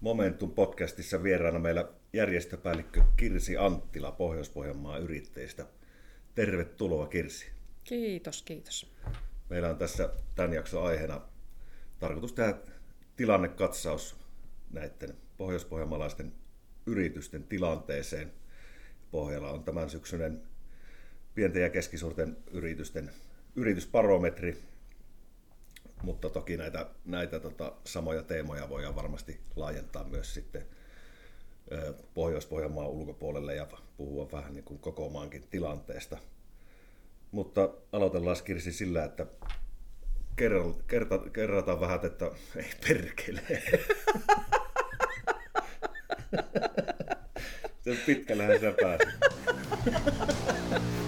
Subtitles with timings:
[0.00, 5.66] Momentum podcastissa vieraana meillä järjestöpäällikkö Kirsi Anttila Pohjois-Pohjanmaan yrittäjistä.
[6.34, 7.46] Tervetuloa Kirsi.
[7.84, 8.92] Kiitos, kiitos.
[9.48, 11.20] Meillä on tässä tämän jakson aiheena
[11.98, 12.54] tarkoitus tehdä
[13.16, 14.16] tilannekatsaus
[14.70, 16.32] näiden pohjois-pohjanmaalaisten
[16.86, 18.32] yritysten tilanteeseen.
[19.10, 20.42] Pohjalla on tämän syksyinen
[21.34, 23.10] pienten ja keskisuurten yritysten
[23.56, 24.62] yritysparometri,
[26.02, 30.66] mutta toki näitä, näitä tota, samoja teemoja voidaan varmasti laajentaa myös sitten
[32.14, 36.18] Pohjois-Pohjanmaan ulkopuolelle ja puhua vähän niin kuin koko maankin tilanteesta.
[37.30, 39.26] Mutta aloitellaan Kirsi sillä, että
[40.86, 43.40] kerta, kerrataan vähän, että ei perkele.
[47.84, 49.08] Se pitkällähän sä pääsit.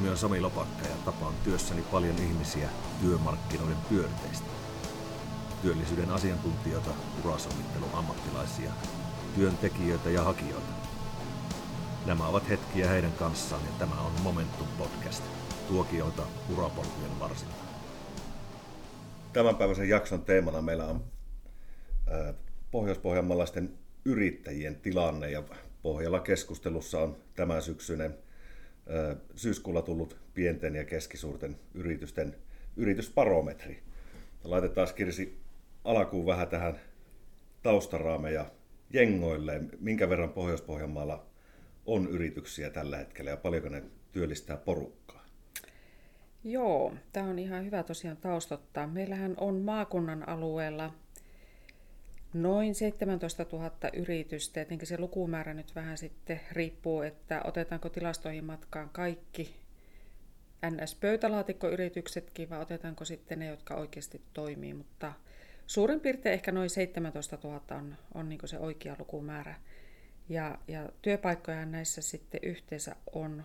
[0.00, 2.68] nimi on Sami Lopakka ja tapaan työssäni paljon ihmisiä
[3.00, 4.46] työmarkkinoiden pyörteistä.
[5.62, 6.90] Työllisyyden asiantuntijoita,
[7.24, 8.70] urasovittelun ammattilaisia,
[9.34, 10.72] työntekijöitä ja hakijoita.
[12.06, 15.22] Nämä ovat hetkiä heidän kanssaan ja tämä on Momentum Podcast.
[15.68, 17.64] Tuokioita urapolkujen varsilta.
[19.32, 21.04] Tämänpäiväisen jakson teemana meillä on
[22.70, 25.42] pohjois-pohjanmaalaisten yrittäjien tilanne ja
[25.82, 28.14] pohjalla keskustelussa on tämän syksyinen
[29.34, 32.36] syyskuulla tullut pienten ja keskisuurten yritysten
[32.76, 33.82] yritysparometri.
[34.44, 35.40] Laitetaan Kirsi
[35.84, 36.80] alkuun vähän tähän
[37.62, 38.46] taustaraameja
[38.92, 39.60] jengoille.
[39.80, 41.26] Minkä verran Pohjois-Pohjanmaalla
[41.86, 43.82] on yrityksiä tällä hetkellä ja paljonko ne
[44.12, 45.24] työllistää porukkaa?
[46.44, 48.86] Joo, tämä on ihan hyvä tosiaan taustottaa.
[48.86, 50.94] Meillähän on maakunnan alueella
[52.32, 54.54] noin 17 000 yritystä.
[54.54, 59.54] Tietenkin se lukumäärä nyt vähän sitten riippuu, että otetaanko tilastoihin matkaan kaikki
[60.66, 64.74] NS-pöytälaatikkoyrityksetkin vai otetaanko sitten ne, jotka oikeasti toimii.
[64.74, 65.12] Mutta
[65.66, 69.54] suurin piirtein ehkä noin 17 000 on, on niin se oikea lukumäärä.
[70.28, 73.44] Ja, ja työpaikkoja näissä sitten yhteensä on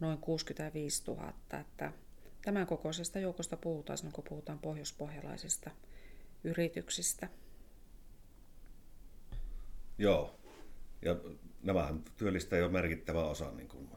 [0.00, 1.32] noin 65 000.
[1.60, 1.92] Että
[2.44, 5.70] tämän kokoisesta joukosta puhutaan kun puhutaan pohjoispohjalaisista
[6.44, 7.28] yrityksistä.
[10.02, 10.34] Joo,
[11.02, 11.16] ja
[11.62, 13.88] nämähän työllistää jo merkittävä osa niin kuin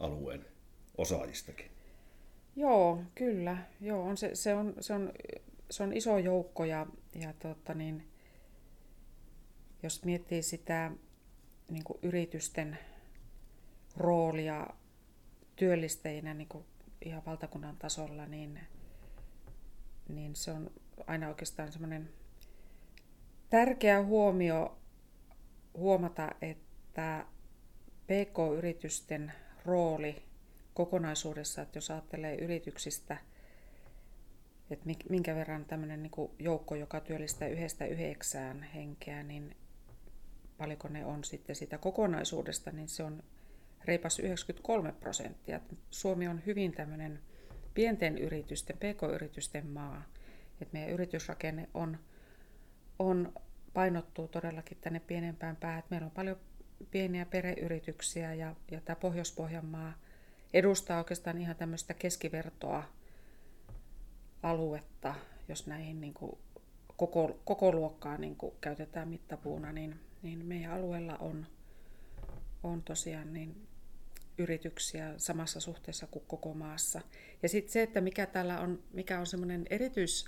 [0.00, 0.46] alueen
[0.98, 1.70] osaajistakin.
[2.56, 3.58] Joo, kyllä.
[3.80, 5.12] Joo, on se, se, on, se, on,
[5.70, 8.08] se on iso joukko ja, ja tota niin,
[9.82, 10.90] jos miettii sitä
[11.70, 12.78] niin kuin yritysten
[13.96, 14.66] roolia
[15.56, 16.64] työllistäjinä niin kuin
[17.04, 18.60] ihan valtakunnan tasolla, niin,
[20.08, 20.70] niin se on
[21.06, 22.10] aina oikeastaan semmoinen
[23.50, 24.81] tärkeä huomio
[25.74, 27.26] huomata, että
[28.06, 29.32] PK-yritysten
[29.66, 30.22] rooli
[30.74, 33.16] kokonaisuudessa, että jos ajattelee yrityksistä,
[34.70, 39.56] että minkä verran tämmöinen niin joukko, joka työllistää yhdestä yhdeksään henkeä, niin
[40.58, 43.22] paljonko ne on sitten sitä kokonaisuudesta, niin se on
[43.84, 45.60] reipas 93 prosenttia.
[45.90, 47.20] Suomi on hyvin tämmöinen
[47.74, 50.02] pienten yritysten, pk-yritysten maa.
[50.60, 51.98] Että meidän yritysrakenne on,
[52.98, 53.32] on,
[53.74, 55.82] painottuu todellakin tänne pienempään päähän.
[55.90, 56.36] Meillä on paljon
[56.90, 59.94] pieniä pereyrityksiä ja, ja tämä Pohjois-Pohjanmaa
[60.54, 62.84] edustaa oikeastaan ihan tämmöistä keskivertoa
[64.42, 65.14] aluetta,
[65.48, 66.38] jos näihin niin kuin
[66.96, 71.46] koko, koko luokkaa niin kuin käytetään mittapuuna, niin niin meidän alueella on,
[72.62, 73.68] on tosiaan niin
[74.38, 77.00] yrityksiä samassa suhteessa kuin koko maassa.
[77.42, 80.24] Ja sitten se, että mikä täällä on, mikä on semmoinen erityis,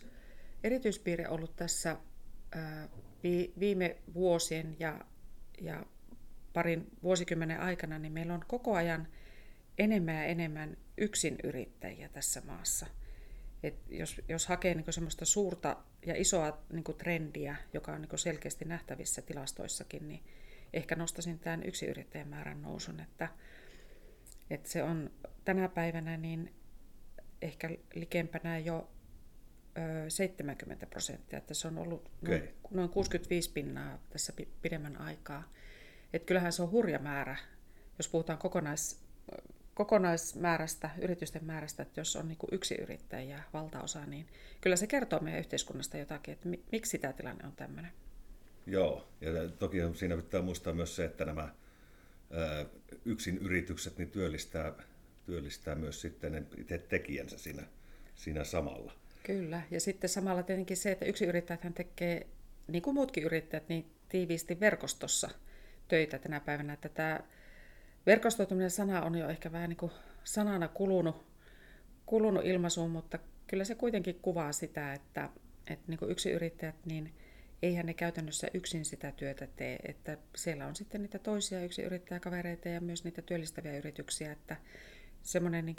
[0.65, 1.97] erityispiirre ollut tässä
[2.53, 2.89] ää,
[3.61, 5.05] viime vuosien ja,
[5.61, 5.87] ja
[6.53, 9.09] parin vuosikymmenen aikana, niin meillä on koko ajan
[9.79, 10.77] enemmän ja enemmän
[11.45, 12.87] yrittäjiä tässä maassa.
[13.63, 15.77] Et jos, jos hakee niin semmoista suurta
[16.07, 20.23] ja isoa niin trendiä, joka on niin selkeästi nähtävissä tilastoissakin, niin
[20.73, 23.29] ehkä nostaisin tämän yrittäjän määrän nousun, että,
[24.51, 25.11] että se on
[25.45, 26.55] tänä päivänä niin
[27.43, 28.91] ehkä likempänä jo
[30.09, 32.39] 70 prosenttia, että se on ollut okay.
[32.39, 34.33] noin, noin 65 pinnaa tässä
[34.63, 35.53] pidemmän aikaa.
[36.13, 37.37] Että kyllähän se on hurja määrä,
[37.99, 39.01] jos puhutaan kokonais,
[39.75, 44.27] kokonaismäärästä, yritysten määrästä, että jos on niin yksi yrittäjä valtaosa, niin
[44.61, 47.93] kyllä se kertoo meidän yhteiskunnasta jotakin, että miksi tämä tilanne on tämmöinen.
[48.67, 51.55] Joo, ja toki siinä pitää muistaa myös se, että nämä
[53.05, 54.73] yksin yritykset niin työllistää,
[55.27, 57.63] työllistää myös sitten itse tekijänsä siinä,
[58.15, 58.93] siinä samalla.
[59.25, 62.27] Kyllä, ja sitten samalla tietenkin se, että yksi yrittäjät tekee,
[62.69, 65.31] niin kuin muutkin yrittäjät, niin tiiviisti verkostossa
[65.89, 67.21] töitä tänä päivänä, että tämä
[68.07, 69.93] verkostoituminen sana on jo ehkä vähän niin kuin
[70.25, 71.27] sanana kulunut,
[72.07, 75.29] kulunut ilmaisuun, mutta kyllä se kuitenkin kuvaa sitä, että,
[75.67, 77.15] että niin kuin yksi yrittäjät, niin
[77.63, 82.69] eihän ne käytännössä yksin sitä työtä tee, että siellä on sitten niitä toisia yksi yrittäjäkavereita
[82.69, 84.57] ja myös niitä työllistäviä yrityksiä, että
[85.23, 85.77] semmoinen niin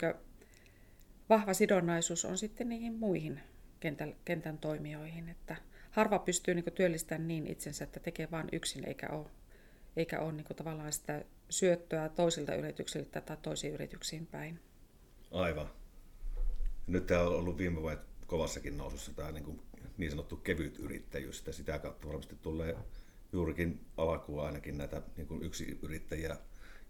[1.28, 3.40] vahva sidonnaisuus on sitten niihin muihin
[3.80, 5.56] kentän, kentän toimijoihin, että
[5.90, 9.26] harva pystyy niin työllistämään niin itsensä, että tekee vain yksin, eikä ole,
[9.96, 14.60] eikä ole niin tavallaan sitä syöttöä toisilta yrityksiltä tai toisiin yrityksiin päin.
[15.30, 15.70] Aivan.
[16.86, 19.62] Nyt tämä on ollut viime vuodet kovassakin nousussa tämä niin, kuin
[19.98, 21.44] niin sanottu kevyt yrittäjyys.
[21.50, 22.76] Sitä kautta varmasti tulee
[23.32, 26.36] juurikin alkuun ainakin näitä niin kuin yksi yrittäjiä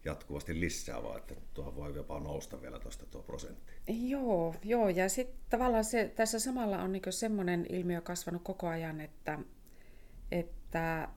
[0.07, 3.73] jatkuvasti lisää, vaan että tuohon voi jopa nousta vielä tuosta tuo prosentti.
[3.87, 4.89] Joo, joo.
[4.89, 9.39] ja sitten tavallaan se, tässä samalla on niin semmoinen ilmiö kasvanut koko ajan, että,
[10.31, 11.07] että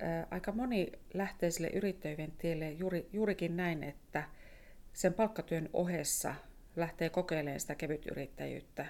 [0.00, 4.28] ää, aika moni lähtee sille yrittäjyyden tielle juuri, juurikin näin, että
[4.92, 6.34] sen palkkatyön ohessa
[6.76, 8.86] lähtee kokeilemaan sitä kevytyrittäjyyttä.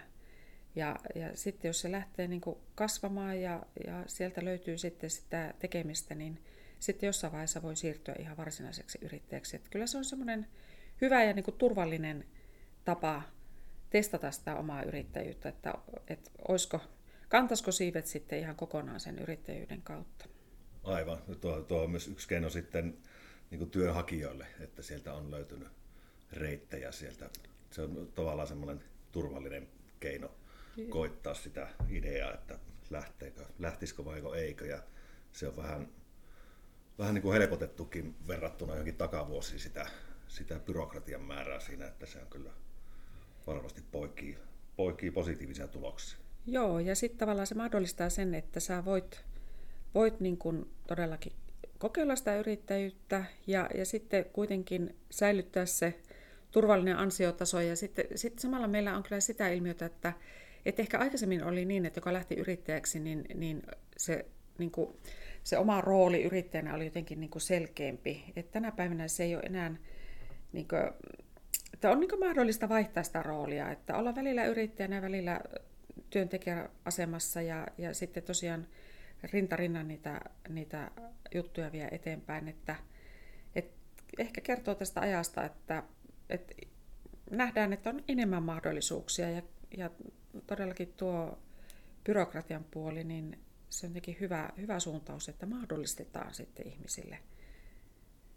[0.77, 2.41] Ja, ja sitten jos se lähtee niin
[2.75, 6.39] kasvamaan ja, ja sieltä löytyy sitten sitä tekemistä, niin
[6.85, 9.57] sitten jossain vaiheessa voi siirtyä ihan varsinaiseksi yrittäjäksi.
[9.57, 10.47] Että kyllä se on semmoinen
[11.01, 12.25] hyvä ja niin kuin turvallinen
[12.85, 13.23] tapa
[13.91, 15.75] testata sitä omaa yrittäjyyttä, että,
[16.09, 16.81] että olisiko,
[17.29, 20.27] kantaisiko siivet sitten ihan kokonaan sen yrittäjyyden kautta.
[20.85, 21.19] Aivan.
[21.41, 22.99] Tuo, tuo on myös yksi keino sitten
[23.51, 25.69] niin kuin työnhakijoille, että sieltä on löytynyt
[26.33, 27.31] reittejä sieltä.
[27.71, 29.69] Se on tavallaan semmoinen turvallinen
[30.01, 30.31] keino
[30.89, 32.59] koittaa sitä ideaa, että
[32.91, 34.67] lähteekö, lähtisikö vai eikö.
[34.67, 34.83] Ja
[35.33, 35.89] se on vähän
[36.99, 39.87] vähän niin kuin helpotettukin verrattuna johonkin takavuosiin sitä,
[40.29, 42.51] sitä byrokratian määrää siinä, että se on kyllä
[43.47, 44.39] varmasti poikii,
[44.77, 46.19] poikii positiivisia tuloksia.
[46.47, 49.25] Joo, ja sitten tavallaan se mahdollistaa sen, että sä voit,
[49.95, 51.33] voit niin kuin todellakin
[51.79, 56.01] kokeilla sitä yrittäjyyttä ja, ja sitten kuitenkin säilyttää se
[56.51, 57.61] turvallinen ansiotaso.
[57.61, 60.13] Ja sitten, sitten samalla meillä on kyllä sitä ilmiötä, että,
[60.67, 63.63] että ehkä aikaisemmin oli niin, että joka lähti yrittäjäksi, niin, niin
[63.97, 64.27] se
[64.59, 64.97] niin kuin,
[65.45, 68.25] se oma rooli yrittäjänä oli jotenkin niin kuin selkeämpi.
[68.37, 69.75] Et tänä päivänä se ei ole enää,
[70.53, 70.83] niin kuin,
[71.75, 75.41] että on niin kuin mahdollista vaihtaa sitä roolia, että olla välillä yrittäjänä, välillä
[76.11, 78.67] työntekijäasemassa ja, ja sitten tosiaan
[79.33, 80.91] rintarinnan niitä, niitä
[81.35, 82.49] juttuja vie eteenpäin.
[82.49, 82.77] Että,
[83.55, 83.71] et
[84.19, 85.83] ehkä kertoo tästä ajasta, että,
[86.31, 86.55] että
[87.31, 89.43] nähdään, että on enemmän mahdollisuuksia ja,
[89.77, 89.91] ja
[90.47, 91.39] todellakin tuo
[92.05, 93.39] byrokratian puoli, niin
[93.71, 97.19] se on jotenkin hyvä, hyvä suuntaus, että mahdollistetaan sitten ihmisille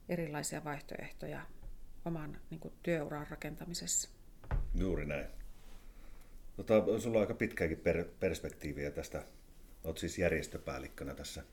[0.09, 1.41] erilaisia vaihtoehtoja
[2.06, 4.09] oman niin kuin, työuran rakentamisessa.
[4.75, 5.27] Juuri näin.
[6.56, 9.24] Tota, sulla on aika pitkäänkin per, perspektiiviä tästä.
[9.83, 11.44] Olet siis järjestöpäällikkönä tässä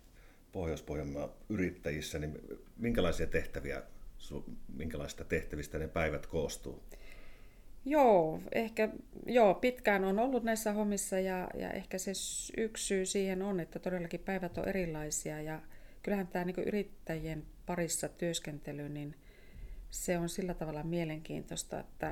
[0.53, 2.39] Pohjois-Pohjanmaan yrittäjissä, niin
[2.77, 3.83] minkälaisia tehtäviä,
[4.77, 6.83] minkälaisista tehtävistä ne päivät koostuu?
[7.85, 8.89] Joo, ehkä
[9.27, 12.13] joo, pitkään on ollut näissä hommissa ja, ja ehkä se
[12.57, 15.61] yksi syy siihen on, että todellakin päivät on erilaisia ja
[16.03, 19.15] kyllähän tämä niin yrittäjien parissa työskentely, niin
[19.91, 22.07] se on sillä tavalla mielenkiintoista, että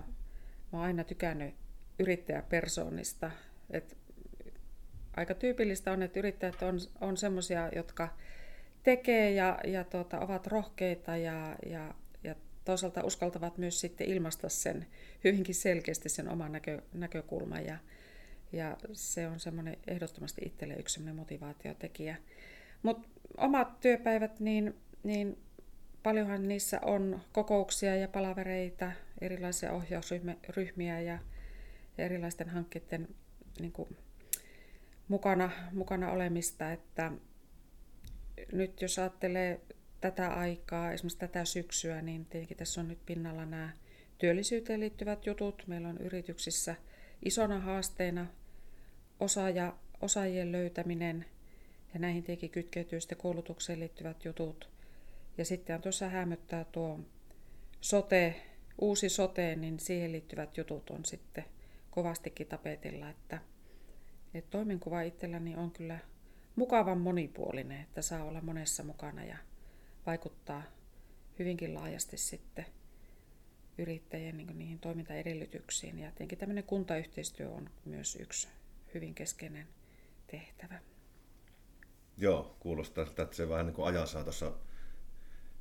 [0.73, 1.55] mä oon aina tykännyt
[1.99, 3.31] yrittäjäpersoonista.
[3.71, 3.97] Et
[5.17, 8.09] aika tyypillistä on, että yrittäjät on, on semmoisia, jotka
[8.83, 11.95] tekee ja, ja tuota, ovat rohkeita ja, ja
[12.65, 14.87] toisaalta uskaltavat myös sitten ilmaista sen
[15.25, 17.79] hyvinkin selkeästi sen oman näkö, näkökulman ja,
[18.53, 22.17] ja se on semmoinen ehdottomasti itselle yksi semmoinen motivaatiotekijä.
[22.83, 25.39] Mutta omat työpäivät, niin, niin
[26.03, 31.19] paljonhan niissä on kokouksia ja palavereita, erilaisia ohjausryhmiä ja,
[31.99, 33.09] ja erilaisten hankkeiden
[33.61, 33.97] niin kuin,
[35.09, 37.13] mukana, mukana olemista, että
[38.53, 39.61] nyt jos ajattelee
[40.03, 43.71] tätä aikaa, esimerkiksi tätä syksyä, niin tietenkin tässä on nyt pinnalla nämä
[44.19, 45.63] työllisyyteen liittyvät jutut.
[45.67, 46.77] Meillä on yrityksissä
[47.25, 48.27] isona haasteena
[49.21, 51.25] osaaja, osaajien löytäminen
[51.95, 54.69] ja näihin tietenkin kytkeytyy sitten koulutukseen liittyvät jutut.
[55.39, 57.01] Ja sitten on tuossa hämöttää tuo
[57.81, 58.43] sote,
[58.81, 61.45] uusi sote, niin siihen liittyvät jutut on sitten
[61.91, 63.39] kovastikin tapetilla, että,
[64.35, 65.99] että toimenkuva itselläni on kyllä
[66.57, 69.37] mukavan monipuolinen, että saa olla monessa mukana ja
[70.07, 70.63] vaikuttaa
[71.39, 72.67] hyvinkin laajasti sitten
[73.79, 75.99] yrittäjien niin niihin toimintaedellytyksiin.
[75.99, 78.49] Ja tietenkin tämmöinen kuntayhteistyö on myös yksi
[78.95, 79.69] hyvin keskeinen
[80.27, 80.81] tehtävä.
[82.17, 84.53] Joo, kuulostaa että se vähän niin kuin ajan saatossa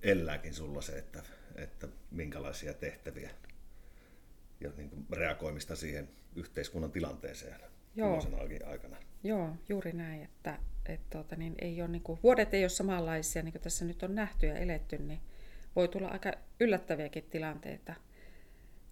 [0.03, 1.24] elääkin sulla se, että,
[1.55, 3.31] että minkälaisia tehtäviä
[4.60, 7.62] ja niin kuin reagoimista siihen yhteiskunnan tilanteeseen
[7.95, 8.21] Joo.
[8.65, 8.98] aikana.
[9.24, 13.43] Joo, juuri näin, että et tuota, niin ei ole, niin kuin, vuodet ei ole samanlaisia,
[13.43, 15.19] niin kuin tässä nyt on nähty ja eletty, niin
[15.75, 17.93] voi tulla aika yllättäviäkin tilanteita.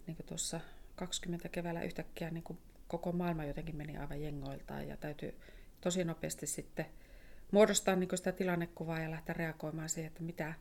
[0.06, 0.60] Niin kuin tuossa
[0.96, 5.34] 20 keväällä yhtäkkiä niin kuin koko maailma jotenkin meni aivan jengoiltaan ja täytyy
[5.80, 6.86] tosi nopeasti sitten
[7.50, 10.54] muodostaa niin sitä tilannekuvaa ja lähteä reagoimaan siihen, että mitä,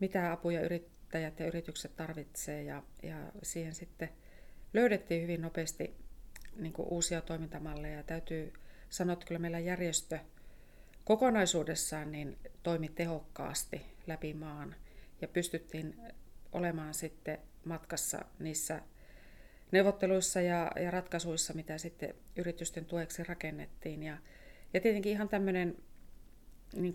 [0.00, 4.08] mitä apuja yrittäjät ja yritykset tarvitsee ja, ja siihen sitten
[4.74, 5.94] löydettiin hyvin nopeasti
[6.56, 8.02] niin uusia toimintamalleja.
[8.02, 8.52] Täytyy
[8.90, 10.18] sanoa, että kyllä meillä järjestö
[11.04, 14.76] kokonaisuudessaan niin toimi tehokkaasti läpi maan
[15.20, 16.00] ja pystyttiin
[16.52, 18.82] olemaan sitten matkassa niissä
[19.72, 24.02] neuvotteluissa ja, ja ratkaisuissa, mitä sitten yritysten tueksi rakennettiin.
[24.02, 24.18] Ja,
[24.74, 25.76] ja tietenkin ihan tämmöinen
[26.74, 26.94] niin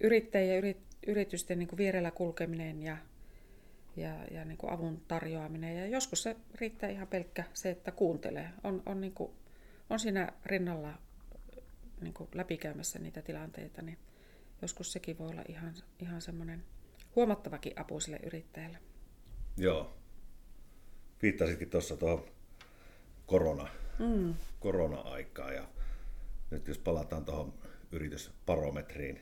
[0.00, 2.96] yrittäjien ja yrit, yritysten niin kuin vierellä kulkeminen ja,
[4.00, 5.76] ja, ja niin kuin avun tarjoaminen.
[5.76, 8.50] Ja joskus se riittää ihan pelkkä se, että kuuntelee.
[8.64, 9.32] On, on, niin kuin,
[9.90, 10.98] on siinä rinnalla
[12.00, 13.98] niin kuin läpikäymässä niitä tilanteita, niin
[14.62, 16.64] joskus sekin voi olla ihan, ihan semmoinen
[17.16, 18.78] huomattavakin apu sille yrittäjälle.
[19.56, 19.94] Joo.
[21.22, 22.24] Viittasitkin tuossa tuohon
[23.26, 24.34] korona, mm.
[24.60, 25.68] korona-aikaan ja
[26.50, 27.54] nyt jos palataan tuohon
[27.92, 29.20] yritysparometriin,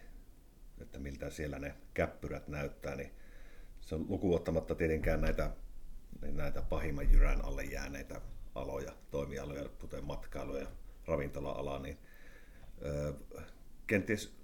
[0.81, 3.11] että miltä siellä ne käppyrät näyttää, niin
[3.87, 5.51] se on lukuottamatta tietenkään näitä,
[6.21, 8.21] näitä pahimman jyrän alle jääneitä
[8.55, 10.67] aloja, toimialoja, kuten matkailu ja
[11.07, 11.99] ravintola-ala, niin
[12.85, 13.15] ö,
[13.87, 14.37] kenties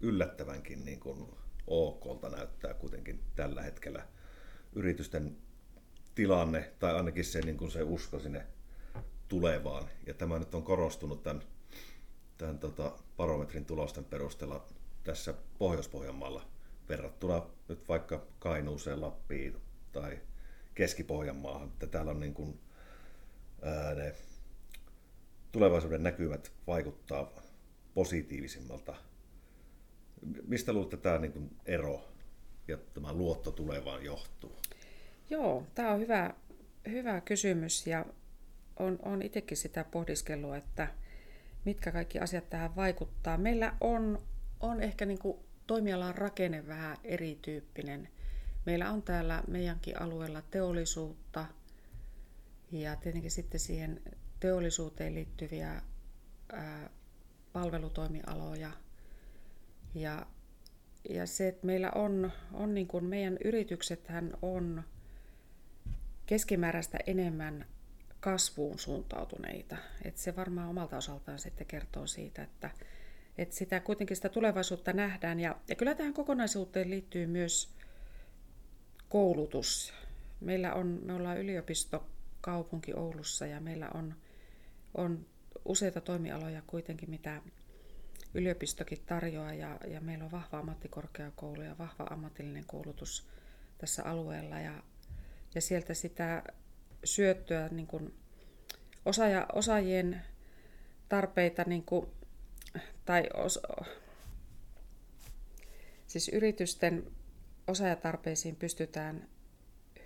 [0.00, 1.28] yllättävänkin niin kuin
[1.66, 4.06] OKlta näyttää kuitenkin tällä hetkellä
[4.72, 5.36] yritysten
[6.14, 8.46] tilanne, tai ainakin se, niin kuin se usko sinne
[9.28, 9.88] tulevaan.
[10.06, 11.42] Ja tämä nyt on korostunut tämän,
[12.38, 14.66] tämän tota, barometrin tulosten perusteella
[15.04, 16.59] tässä Pohjois-Pohjanmaalla
[16.90, 19.56] verrattuna nyt vaikka Kainuuseen, Lappiin
[19.92, 20.18] tai
[20.74, 21.68] Keski-Pohjanmaahan.
[21.68, 22.60] Että täällä on niin kuin,
[23.62, 24.14] ää, ne
[25.52, 27.30] tulevaisuuden näkymät vaikuttaa
[27.94, 28.94] positiivisimmalta.
[30.46, 32.08] Mistä luulette tämä niin kuin ero
[32.68, 34.56] ja tämä luotto tulevaan johtuu?
[35.30, 36.34] Joo, tämä on hyvä,
[36.90, 38.06] hyvä kysymys ja
[38.76, 40.88] on, on itsekin sitä pohdiskelua, että
[41.64, 43.38] mitkä kaikki asiat tähän vaikuttaa.
[43.38, 44.22] Meillä on,
[44.60, 45.38] on ehkä niin kuin
[45.70, 48.08] toimialan rakenne vähän erityyppinen.
[48.66, 51.46] Meillä on täällä meidänkin alueella teollisuutta
[52.72, 54.02] ja tietenkin sitten siihen
[54.40, 55.82] teollisuuteen liittyviä
[56.52, 56.90] ää,
[57.52, 58.70] palvelutoimialoja.
[59.94, 60.26] Ja,
[61.08, 64.82] ja se, että meillä on, on niin kuin meidän yrityksethän on
[66.26, 67.66] keskimääräistä enemmän
[68.20, 69.76] kasvuun suuntautuneita.
[70.04, 72.70] Et se varmaan omalta osaltaan sitten kertoo siitä, että,
[73.40, 75.40] että sitä kuitenkin sitä tulevaisuutta nähdään.
[75.40, 77.74] Ja, ja kyllä tähän kokonaisuuteen liittyy myös
[79.08, 79.94] koulutus.
[80.40, 84.14] Meillä on, me ollaan yliopistokaupunki Oulussa ja meillä on,
[84.94, 85.26] on
[85.64, 87.42] useita toimialoja kuitenkin, mitä
[88.34, 93.26] yliopistokin tarjoaa ja, ja meillä on vahva ammattikorkeakoulu ja vahva ammatillinen koulutus
[93.78, 94.82] tässä alueella ja,
[95.54, 96.42] ja sieltä sitä
[97.04, 98.14] syöttöä niin kuin
[99.04, 100.22] osaaja, osaajien
[101.08, 102.06] tarpeita niin kuin,
[103.04, 103.60] tai os,
[106.06, 107.12] siis yritysten
[107.66, 109.28] osaajatarpeisiin pystytään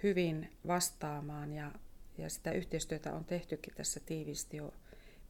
[0.03, 1.73] hyvin vastaamaan ja,
[2.19, 4.75] ja sitä yhteistyötä on tehtykin tässä tiivisti jo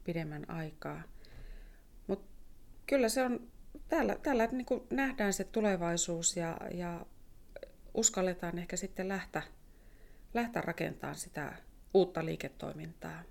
[0.04, 1.02] pidemmän aikaa.
[2.06, 2.26] Mutta
[2.86, 3.48] kyllä se on,
[3.88, 7.06] täällä, täällä niin nähdään se tulevaisuus ja, ja
[7.94, 9.42] uskalletaan ehkä sitten lähteä
[10.34, 11.56] lähteä rakentamaan sitä
[11.94, 13.22] uutta liiketoimintaa.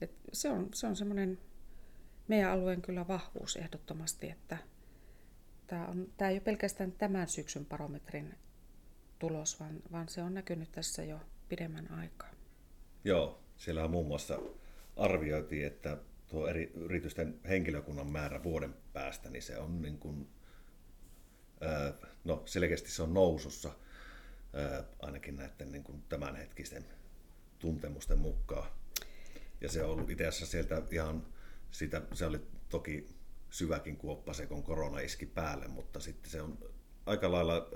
[0.00, 1.38] Et se on, se on semmoinen
[2.28, 4.56] meidän alueen kyllä vahvuus ehdottomasti, että
[5.66, 8.34] tämä, on, tämä ei ole pelkästään tämän syksyn barometrin
[9.18, 12.30] tulos, vaan, vaan se on näkynyt tässä jo pidemmän aikaa.
[13.04, 14.38] Joo, siellä muun muassa
[14.96, 15.96] arvioitiin, että
[16.28, 20.28] tuo eri yritysten henkilökunnan määrä vuoden päästä, niin se on niin kuin,
[22.24, 23.70] no selkeästi se on nousussa–
[24.98, 26.84] ainakin näiden niin kuin tämänhetkisten
[27.58, 28.70] tuntemusten mukaan.
[29.60, 31.26] Ja se on ollut itse asiassa sieltä ihan,
[31.74, 33.06] sitä, se oli toki
[33.50, 36.58] syväkin kuoppa se, kun korona iski päälle, mutta sitten se on
[37.06, 37.68] aika lailla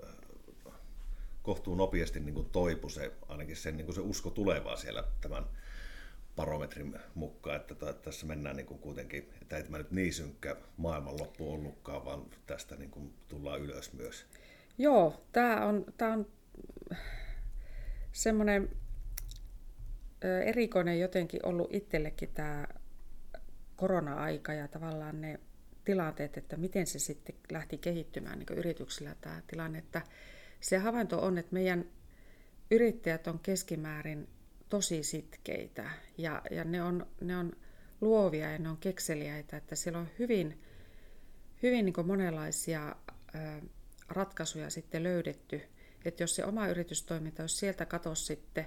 [1.42, 5.44] kohtuu nopeasti niin kuin toipu se, ainakin sen, niin kuin se usko tulevaa siellä tämän
[6.36, 11.52] barometrin mukaan, että tässä mennään niin kuin kuitenkin, että ei tämä nyt niin synkkä maailmanloppu
[11.52, 14.26] ollutkaan, vaan tästä niin kuin tullaan ylös myös.
[14.78, 16.26] Joo, tämä on, tämä on
[18.12, 18.70] semmoinen
[20.46, 22.66] erikoinen jotenkin ollut itsellekin tämä
[23.78, 25.40] korona-aika ja tavallaan ne
[25.84, 29.78] tilanteet, että miten se sitten lähti kehittymään niin yrityksillä tämä tilanne.
[29.78, 30.02] Että
[30.60, 31.84] se havainto on, että meidän
[32.70, 34.28] yrittäjät on keskimäärin
[34.68, 37.52] tosi sitkeitä ja, ja ne, on, ne on
[38.00, 40.62] luovia ja ne on kekseliäitä, että siellä on hyvin,
[41.62, 42.96] hyvin niin monenlaisia
[44.08, 45.62] ratkaisuja sitten löydetty.
[46.04, 48.66] Että jos se oma yritystoiminta, jos sieltä katosi sitten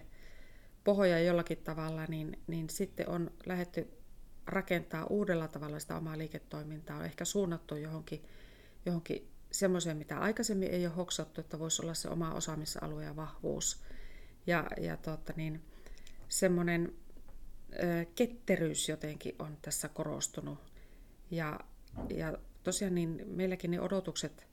[0.84, 4.00] pohja jollakin tavalla, niin, niin sitten on lähetty
[4.45, 8.25] rakentaa uudella tavalla sitä omaa liiketoimintaa, on ehkä suunnattu johonkin,
[8.86, 13.81] johonkin semmoiseen, mitä aikaisemmin ei ole hoksattu, että voisi olla se oma osaamisalue ja vahvuus.
[14.48, 15.62] Ja, ja tota niin,
[16.29, 16.93] semmoinen
[17.74, 20.60] ö, ketteryys jotenkin on tässä korostunut.
[21.31, 21.60] Ja,
[22.10, 24.48] ja tosiaan niin meilläkin ne odotukset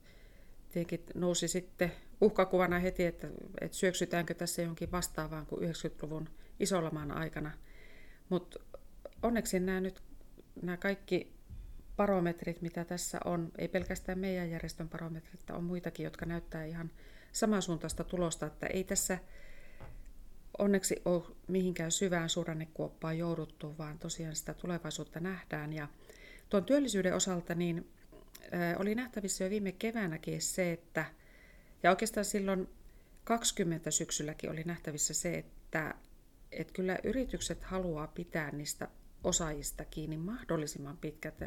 [0.69, 1.91] tietenkin nousi sitten
[2.21, 3.27] uhkakuvana heti, että,
[3.61, 6.29] että syöksytäänkö tässä jonkin vastaavaan kuin 90-luvun
[6.59, 7.51] isolamaan aikana.
[8.29, 8.59] Mutta
[9.23, 10.03] onneksi nämä nyt
[10.61, 11.33] nämä kaikki
[11.97, 16.91] barometrit, mitä tässä on, ei pelkästään meidän järjestön barometrit, on muitakin, jotka näyttää ihan
[17.31, 19.19] samansuuntaista tulosta, että ei tässä
[20.57, 25.73] onneksi ole mihinkään syvään suhdannekuoppaan jouduttu, vaan tosiaan sitä tulevaisuutta nähdään.
[25.73, 25.87] Ja
[26.49, 27.91] tuon työllisyyden osalta niin
[28.77, 31.05] oli nähtävissä jo viime keväänäkin se, että,
[31.83, 32.69] ja oikeastaan silloin
[33.23, 35.95] 20 syksylläkin oli nähtävissä se, että,
[36.51, 38.87] että kyllä yritykset haluaa pitää niistä
[39.23, 41.43] osaajista kiinni mahdollisimman pitkät.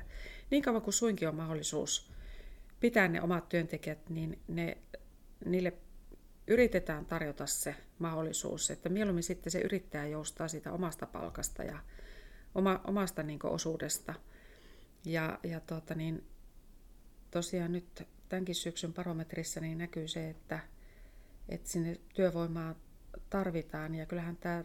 [0.51, 2.13] Niin kauan kuin suinkin on mahdollisuus
[2.83, 4.79] pitää ne omat työntekijät, niin ne,
[5.45, 5.73] niille
[6.47, 11.79] yritetään tarjota se mahdollisuus, että mieluummin sitten se yrittäjä joustaa siitä omasta palkasta ja
[12.55, 14.15] oma, omasta niin osuudesta.
[15.05, 16.27] Ja, ja tuota, niin,
[17.31, 20.59] tosiaan nyt tämänkin syksyn barometrissa niin näkyy se, että,
[21.49, 22.75] että sinne työvoimaa
[23.31, 24.65] tarvitaan ja kyllähän tämä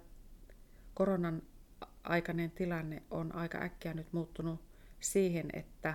[0.94, 1.42] koronan
[2.10, 4.60] aikainen tilanne on aika äkkiä nyt muuttunut
[5.00, 5.94] siihen, että,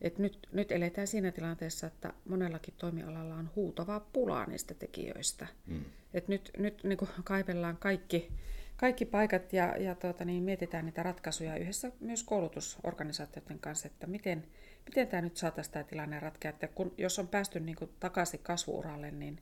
[0.00, 5.46] että nyt, nyt eletään siinä tilanteessa, että monellakin toimialalla on huutavaa pulaa niistä tekijöistä.
[5.66, 5.84] Mm.
[6.14, 8.32] Et nyt nyt niin kaivellaan kaikki,
[8.76, 14.46] kaikki paikat ja, ja tuota, niin mietitään niitä ratkaisuja yhdessä myös koulutusorganisaatioiden kanssa, että miten,
[14.86, 16.48] miten tämä nyt saataisiin tämä tilanne ratkea.
[16.48, 19.38] Että kun, jos on päästy niin kuin takaisin kasvuuralle, niin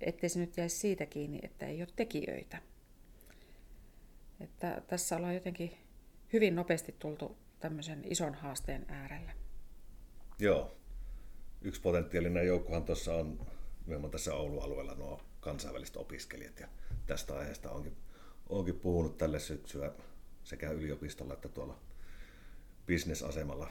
[0.00, 2.58] ettei se nyt jäisi siitä kiinni, että ei ole tekijöitä.
[4.40, 5.78] Että tässä ollaan jotenkin
[6.32, 9.32] hyvin nopeasti tultu tämmöisen ison haasteen äärelle.
[10.38, 10.76] Joo.
[11.62, 13.46] Yksi potentiaalinen joukkohan tuossa on
[13.86, 16.60] nimenomaan tässä Oulun alueella nuo kansainväliset opiskelijat.
[16.60, 16.68] Ja
[17.06, 17.96] tästä aiheesta onkin,
[18.48, 19.92] onkin puhunut tälle syksyä
[20.44, 21.78] sekä yliopistolla että tuolla
[22.86, 23.70] bisnesasemalla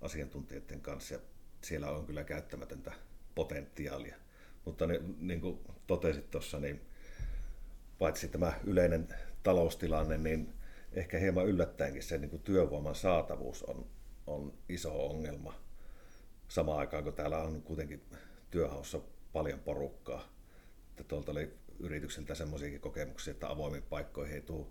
[0.00, 1.14] asiantuntijoiden kanssa.
[1.14, 1.20] Ja
[1.62, 2.92] siellä on kyllä käyttämätöntä
[3.34, 4.16] potentiaalia.
[4.64, 6.80] Mutta niin, niin kuin totesit tuossa, niin
[7.98, 9.08] paitsi tämä yleinen
[9.42, 10.52] taloustilanne, niin
[10.92, 13.86] ehkä hieman yllättäenkin se niin kuin työvoiman saatavuus on,
[14.26, 15.54] on iso ongelma.
[16.48, 18.02] Samaan aikaan, kun täällä on kuitenkin
[18.50, 19.00] työhaussa
[19.32, 20.28] paljon porukkaa.
[20.90, 24.66] Että tuolta oli yrityksiltä semmoisiakin kokemuksia, että avoimiin paikkoihin ei tule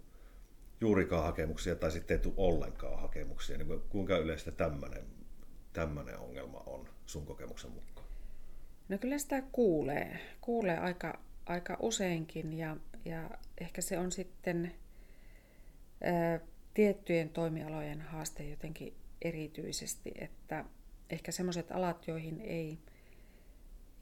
[0.81, 3.57] juurikaan hakemuksia tai sitten ei tule ollenkaan hakemuksia.
[3.57, 5.05] Niin kuinka yleistä tämmöinen,
[5.73, 8.07] tämmöinen ongelma on sun kokemuksen mukaan?
[8.89, 13.30] No kyllä sitä kuulee, kuulee aika, aika useinkin ja ja
[13.62, 14.76] ehkä se on sitten
[16.04, 16.40] ää,
[16.74, 20.66] tiettyjen toimialojen haaste jotenkin erityisesti, että
[21.10, 22.80] ehkä semmoiset alat, joihin ei,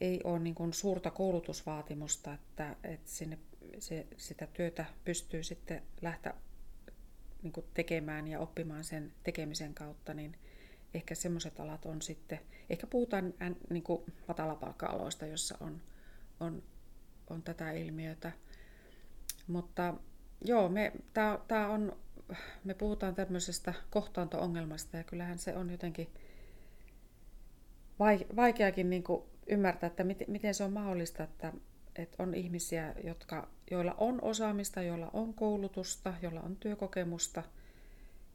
[0.02, 3.38] ei ole niin kuin suurta koulutusvaatimusta, että, että sinne
[3.80, 6.34] se, sitä työtä pystyy sitten lähteä
[7.44, 10.38] niin kuin tekemään ja oppimaan sen tekemisen kautta, niin
[10.94, 13.34] ehkä semmoiset alat on sitten, ehkä puhutaan
[13.70, 15.82] niin kuin matalapalkka-aloista, jossa on,
[16.40, 16.64] on,
[17.30, 18.32] on tätä ilmiötä,
[19.50, 19.94] mutta
[20.46, 21.98] joo, me, tää, tää on,
[22.64, 26.08] me puhutaan tämmöisestä kohtaanto-ongelmasta ja kyllähän se on jotenkin
[28.36, 31.54] vaikeakin niin kuin ymmärtää, että miten, miten se on mahdollista, että,
[31.96, 37.44] että on ihmisiä, jotka, joilla on osaamista, joilla on koulutusta, joilla on työkokemusta,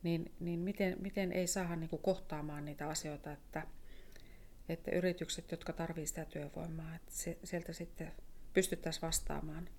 [0.03, 3.67] niin, niin miten, miten ei saada niin kuin kohtaamaan niitä asioita, että,
[4.69, 8.13] että yritykset, jotka tarvitsevat sitä työvoimaa, että se, sieltä sitten
[8.55, 9.69] pystyttäisiin vastaamaan–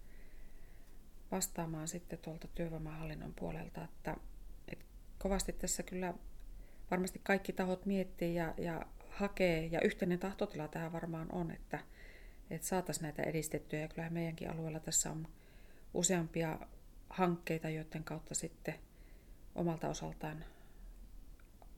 [1.31, 4.17] vastaamaan sitten tuolta työvoimahallinnon puolelta, että,
[4.67, 4.85] että
[5.17, 6.13] kovasti tässä kyllä
[6.91, 11.79] varmasti kaikki tahot miettii ja, ja hakee, ja yhteinen tahtotila tähän varmaan on, että,
[12.49, 15.27] että saataisiin näitä edistettyä, ja kyllähän meidänkin alueella tässä on
[15.93, 16.59] useampia
[17.09, 18.75] hankkeita, joiden kautta sitten
[19.55, 20.45] omalta osaltaan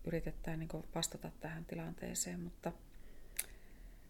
[0.05, 2.71] yritetään niin vastata tähän tilanteeseen, mutta,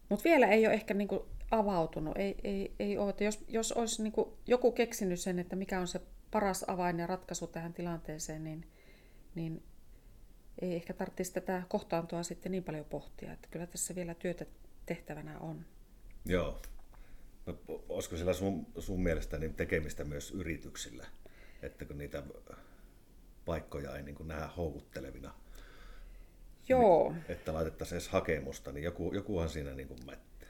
[0.09, 1.09] mutta vielä ei ole ehkä niin
[1.51, 2.17] avautunut.
[2.17, 3.09] Ei, ei, ei ole.
[3.09, 6.99] Että jos, jos olisi niin kuin joku keksinyt sen, että mikä on se paras avain
[6.99, 8.67] ja ratkaisu tähän tilanteeseen, niin,
[9.35, 9.63] niin
[10.61, 13.33] ei ehkä tarvitsisi tätä kohtaantoa sitten niin paljon pohtia.
[13.33, 14.45] Että kyllä tässä vielä työtä
[14.85, 15.65] tehtävänä on.
[16.25, 16.61] Joo.
[17.45, 17.57] No,
[17.89, 21.05] olisiko siellä sun, sun mielestä niin tekemistä myös yrityksillä,
[21.61, 22.23] että kun niitä
[23.45, 25.33] paikkoja ei niin nähdä houkuttelevina?
[26.69, 27.15] Joo.
[27.29, 30.49] Että laitettaisiin edes hakemusta, niin joku, jokuhan siinä niin kuin mättää.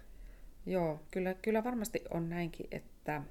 [0.66, 3.22] Joo, kyllä, kyllä varmasti on näinkin, että,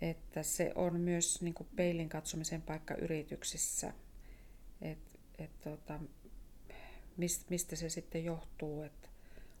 [0.00, 3.92] että se on myös niin kuin peilin katsomisen paikka yrityksissä.
[4.82, 4.98] Et,
[5.38, 6.00] et, tota,
[7.48, 9.08] mistä se sitten johtuu, että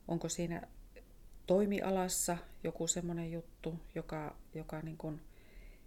[0.08, 0.62] onko siinä
[1.46, 5.20] toimialassa joku semmoinen juttu, joka, joka niin kuin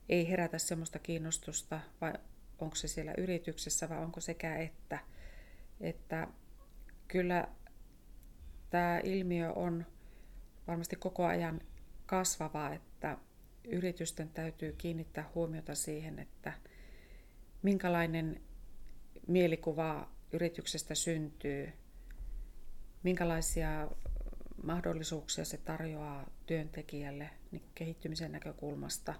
[0.09, 2.13] ei herätä semmoista kiinnostusta, vai
[2.59, 4.99] onko se siellä yrityksessä vai onko sekä että.
[5.79, 6.27] Että
[7.07, 7.47] kyllä
[8.69, 9.85] tämä ilmiö on
[10.67, 11.61] varmasti koko ajan
[12.05, 13.17] kasvava, että
[13.63, 16.53] yritysten täytyy kiinnittää huomiota siihen, että
[17.61, 18.41] minkälainen
[19.27, 21.73] mielikuva yrityksestä syntyy,
[23.03, 23.87] minkälaisia
[24.63, 29.13] mahdollisuuksia se tarjoaa työntekijälle niin kehittymisen näkökulmasta,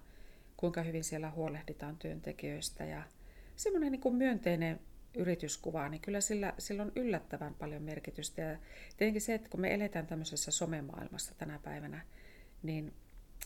[0.57, 3.03] kuinka hyvin siellä huolehditaan työntekijöistä ja
[3.55, 4.79] semmoinen niin myönteinen
[5.13, 8.41] yrityskuva, niin kyllä sillä, sillä on yllättävän paljon merkitystä.
[8.41, 8.57] Ja
[8.97, 12.01] tietenkin se, että kun me eletään tämmöisessä somemaailmassa tänä päivänä,
[12.63, 12.93] niin,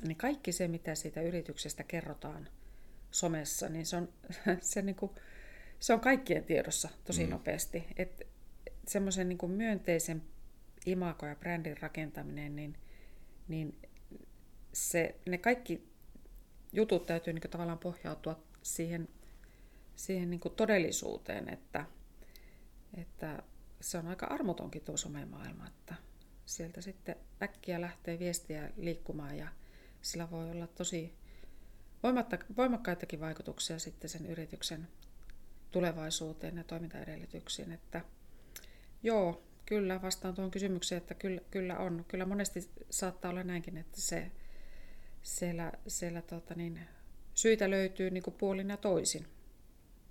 [0.07, 2.49] niin kaikki se, mitä siitä yrityksestä kerrotaan
[3.11, 4.09] somessa, niin se on,
[4.61, 5.11] se niin kuin,
[5.79, 7.29] se on kaikkien tiedossa tosi mm.
[7.29, 7.85] nopeasti.
[7.97, 8.27] Et,
[8.87, 10.23] semmoisen niin myönteisen
[10.85, 12.77] imago- ja brändin rakentaminen, niin,
[13.47, 13.79] niin
[14.73, 15.87] se, ne kaikki
[16.73, 19.09] jutut täytyy niin tavallaan pohjautua siihen,
[19.95, 21.85] siihen niin todellisuuteen, että,
[22.97, 23.43] että
[23.81, 25.95] se on aika armotonkin tuo somemaailma, että
[26.45, 29.47] sieltä sitten äkkiä lähtee viestiä liikkumaan ja
[30.01, 31.13] sillä voi olla tosi
[32.57, 34.87] voimakkaitakin vaikutuksia sitten sen yrityksen
[35.71, 37.71] tulevaisuuteen ja toimintaedellytyksiin.
[37.71, 38.01] Että
[39.03, 42.05] joo, kyllä vastaan tuohon kysymykseen, että kyllä, kyllä on.
[42.07, 44.31] Kyllä monesti saattaa olla näinkin, että se,
[45.23, 46.79] siellä, siellä tota niin,
[47.33, 49.27] syitä löytyy niin kuin puolin ja toisin.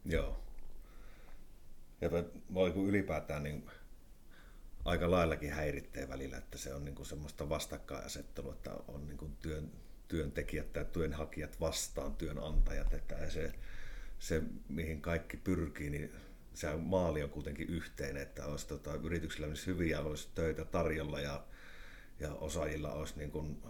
[0.05, 0.45] Joo.
[2.01, 2.11] Ja
[2.55, 3.71] voi kun ylipäätään niin
[4.85, 9.37] aika laillakin häiritsee välillä, että se on niin kuin semmoista vastakkainasettelua, että on niin kuin
[9.37, 9.71] työn,
[10.09, 13.55] työntekijät tai työnhakijat vastaan työnantajat, että se
[14.23, 16.13] se, mihin kaikki pyrkii, niin
[16.55, 21.45] se maali on kuitenkin yhteinen, että olisi tota, yrityksillä olisi hyviä, olisi töitä tarjolla ja,
[22.21, 23.63] ja osaajilla olisi niin kuin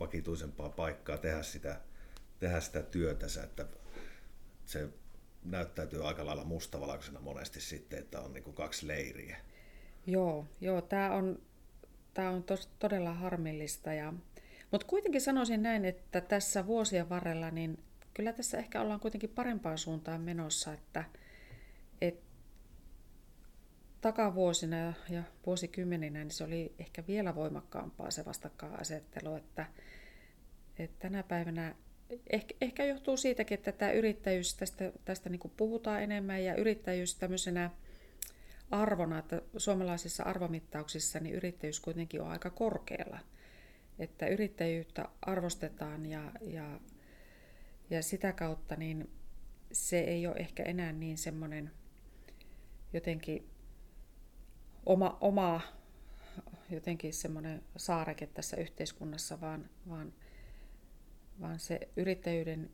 [0.00, 1.80] vakituisempaa paikkaa tehdä sitä,
[2.38, 3.66] tehdä sitä työtänsä, että
[4.64, 4.88] se
[5.50, 9.36] näyttäytyy aika lailla mustavalkoisena monesti sitten, että on niin kuin kaksi leiriä.
[10.06, 11.42] Joo, joo tämä on,
[12.14, 13.92] tää on tos, todella harmillista.
[13.92, 14.12] Ja,
[14.70, 17.78] mutta kuitenkin sanoisin näin, että tässä vuosien varrella niin
[18.14, 21.04] kyllä tässä ehkä ollaan kuitenkin parempaan suuntaan menossa, että,
[22.00, 22.20] et
[24.00, 29.66] takavuosina ja vuosikymmeninä niin se oli ehkä vielä voimakkaampaa se vastakkainasettelu, että,
[30.78, 31.74] että tänä päivänä
[32.30, 37.70] ehkä, ehkä johtuu siitäkin, että tämä yrittäjyys, tästä, tästä niin puhutaan enemmän ja yrittäjyys tämmöisenä
[38.70, 43.18] arvona, että suomalaisissa arvomittauksissa niin yrittäjyys kuitenkin on aika korkealla.
[43.98, 46.80] Että yrittäjyyttä arvostetaan ja, ja
[47.90, 49.10] ja sitä kautta niin
[49.72, 51.70] se ei ole ehkä enää niin semmoinen
[52.92, 53.50] jotenkin
[54.86, 55.60] oma, oma
[56.70, 60.12] jotenkin semmoinen saareke tässä yhteiskunnassa, vaan, vaan,
[61.40, 62.70] vaan se yrittäjyyden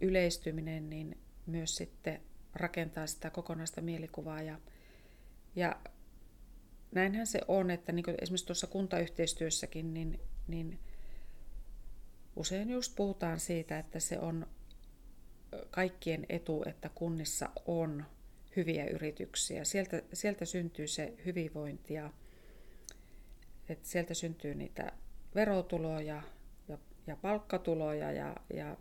[0.00, 2.20] yleistyminen niin myös sitten
[2.54, 4.42] rakentaa sitä kokonaista mielikuvaa.
[4.42, 4.60] Ja,
[5.56, 5.76] ja
[6.94, 10.78] näinhän se on, että niin esimerkiksi tuossa kuntayhteistyössäkin, niin, niin
[12.36, 14.46] usein just puhutaan siitä, että se on
[15.70, 18.04] kaikkien etu, että kunnissa on
[18.56, 19.64] hyviä yrityksiä.
[19.64, 22.12] Sieltä, sieltä syntyy se hyvinvointi ja
[23.68, 24.92] että sieltä syntyy niitä
[25.34, 26.22] verotuloja
[27.06, 28.76] ja, ja palkkatuloja ja, ja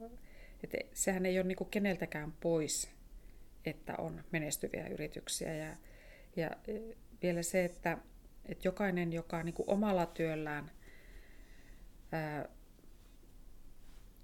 [0.64, 2.92] että sehän ei ole niin keneltäkään pois,
[3.66, 5.56] että on menestyviä yrityksiä.
[5.56, 5.76] Ja,
[6.36, 6.52] ja
[7.22, 7.98] vielä se, että,
[8.46, 10.72] että jokainen, joka niin omalla työllään
[12.12, 12.50] ää,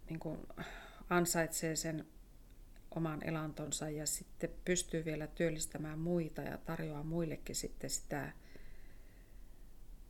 [0.10, 0.40] niin kuin
[1.10, 2.06] ansaitsee sen
[2.96, 8.32] oman elantonsa ja sitten pystyy vielä työllistämään muita ja tarjoaa muillekin sitten sitä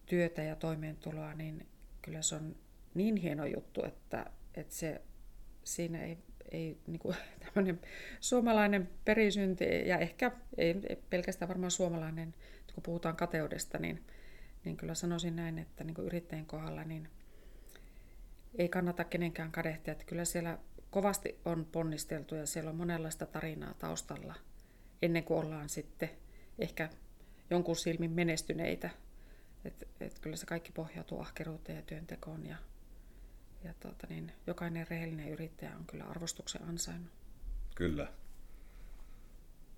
[0.06, 1.68] työtä ja toimeentuloa, niin
[2.02, 2.56] kyllä se on
[2.94, 4.26] niin hieno juttu, että,
[4.56, 5.02] että se,
[5.64, 6.18] siinä ei,
[6.52, 7.80] ei niin kuin, tämmöinen
[8.20, 10.76] suomalainen perisynti ja ehkä ei
[11.10, 12.36] pelkästään varmaan suomalainen,
[12.74, 14.06] kun puhutaan kateudesta, niin,
[14.66, 17.10] niin kyllä sanoisin näin, että niin kuin yrittäjän kohdalla niin
[18.58, 20.58] ei kannata kenenkään kadehtia, että kyllä siellä
[20.90, 24.36] kovasti on ponnisteltu ja siellä on monenlaista tarinaa taustalla
[25.02, 26.10] ennen kuin ollaan sitten
[26.60, 26.90] ehkä
[27.50, 28.90] jonkun silmin menestyneitä.
[29.66, 32.58] Et, et kyllä se kaikki pohjautuu ahkeruuteen ja työntekoon ja,
[33.64, 37.12] ja tuota, niin, jokainen rehellinen yrittäjä on kyllä arvostuksen ansainnut.
[37.76, 38.08] Kyllä.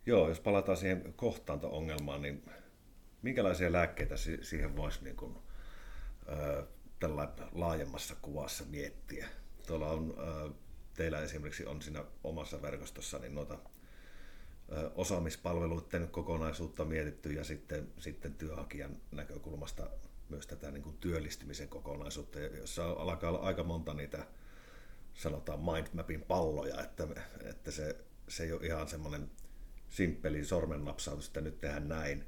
[0.06, 2.50] Joo, jos palataan siihen kohtaanto-ongelmaan, niin
[3.22, 5.38] minkälaisia lääkkeitä siihen voisi niin kuin,
[7.00, 9.28] tällä laajemmassa kuvassa miettiä?
[9.67, 10.15] Tuolla on,
[10.93, 13.60] teillä esimerkiksi on siinä omassa verkostossa niin noita
[14.96, 19.89] osaamispalveluiden kokonaisuutta mietitty ja sitten, sitten työnhakijan näkökulmasta
[20.34, 24.26] myös tätä niin kuin työllistymisen kokonaisuutta, jossa alkaa olla aika monta niitä
[25.13, 27.08] sanotaan mindmapin palloja, että,
[27.43, 27.96] että se,
[28.28, 29.32] se ei ole ihan semmoinen
[29.89, 32.24] simppeli sormennapsautus, että nyt tehdään näin,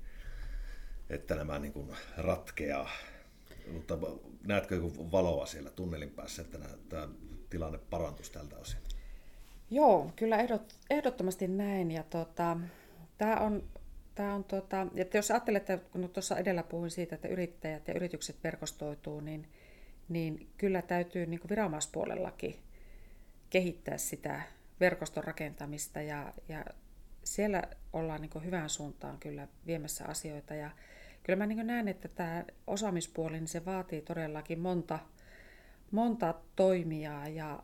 [1.10, 2.90] että nämä niin kuin ratkeaa.
[3.72, 3.98] Mutta
[4.48, 7.08] näetkö joku valoa siellä tunnelin päässä, että tämä
[7.50, 8.80] tilanne parantuisi tältä osin?
[9.72, 11.92] Joo, kyllä ehdot, ehdottomasti näin.
[11.92, 12.58] Ja tota,
[13.18, 13.64] tämä on,
[14.16, 18.44] tämä on tota, että jos ajattelette, kun tuossa edellä puhuin siitä, että yrittäjät ja yritykset
[18.44, 19.48] verkostoituu, niin,
[20.10, 22.60] niin kyllä täytyy niin viranomaispuolellakin
[23.50, 24.42] kehittää sitä
[24.80, 26.66] verkoston rakentamista ja, ja
[27.24, 30.56] siellä ollaan niin hyvään suuntaan kyllä viemässä asioita.
[30.56, 30.72] Ja
[31.24, 35.00] kyllä mä niin näen, että tämä osaamispuoli niin se vaatii todellakin monta,
[35.92, 37.64] monta toimijaa ja,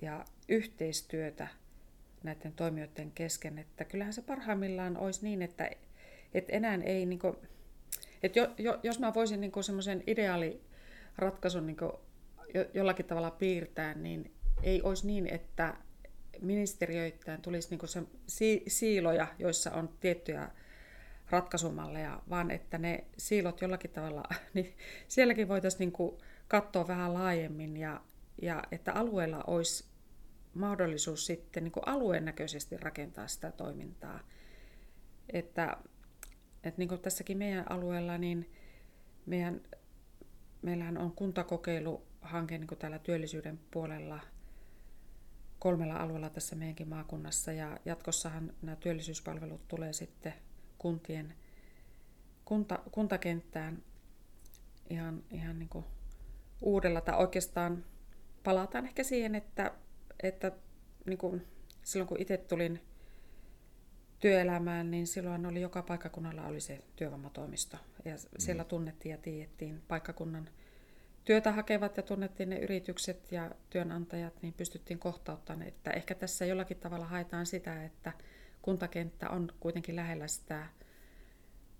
[0.00, 1.48] ja yhteistyötä
[2.22, 3.58] näiden toimijoiden kesken.
[3.58, 5.70] Että kyllähän se parhaimmillaan olisi niin, että,
[6.34, 7.36] että enää ei, niin kuin,
[8.22, 11.76] että jo, jo, jos mä voisin niin semmoisen ideaaliratkaisun niin
[12.74, 15.74] jollakin tavalla piirtää, niin ei olisi niin, että
[16.40, 17.88] ministeriöittäin tulisi niin
[18.26, 20.50] se siiloja, joissa on tiettyjä
[21.30, 24.22] ratkaisumalleja, vaan että ne siilot jollakin tavalla,
[24.54, 24.74] niin
[25.08, 26.18] sielläkin voitaisiin niin
[26.48, 28.00] katsoa vähän laajemmin ja,
[28.42, 29.84] ja että alueella olisi
[30.54, 34.20] mahdollisuus sitten niin alueen näköisesti rakentaa sitä toimintaa.
[35.32, 35.76] Että,
[36.64, 38.50] että niin tässäkin meidän alueella, niin
[39.26, 39.60] meidän,
[40.62, 44.20] meillähän on kuntakokeiluhanke niin täällä työllisyyden puolella–
[45.62, 47.52] kolmella alueella tässä meidänkin maakunnassa.
[47.52, 50.34] Ja jatkossahan nämä työllisyyspalvelut tulee sitten
[50.78, 51.34] kuntien
[52.44, 53.82] kunta, kuntakenttään
[54.90, 55.84] ihan, ihan niin
[56.62, 57.84] uudella, tai oikeastaan
[58.42, 59.74] palataan ehkä siihen, että,
[60.22, 60.52] että
[61.06, 61.46] niin kuin
[61.82, 62.80] silloin kun itse tulin
[64.22, 67.76] työelämään, niin silloin oli joka paikkakunnalla oli se työvoimatoimisto.
[68.04, 68.68] Ja siellä mm.
[68.68, 70.48] tunnettiin ja tiedettiin paikkakunnan
[71.24, 75.68] työtä hakevat ja tunnettiin ne yritykset ja työnantajat, niin pystyttiin kohtauttamaan.
[75.68, 78.12] Että ehkä tässä jollakin tavalla haetaan sitä, että
[78.62, 80.66] kuntakenttä on kuitenkin lähellä sitä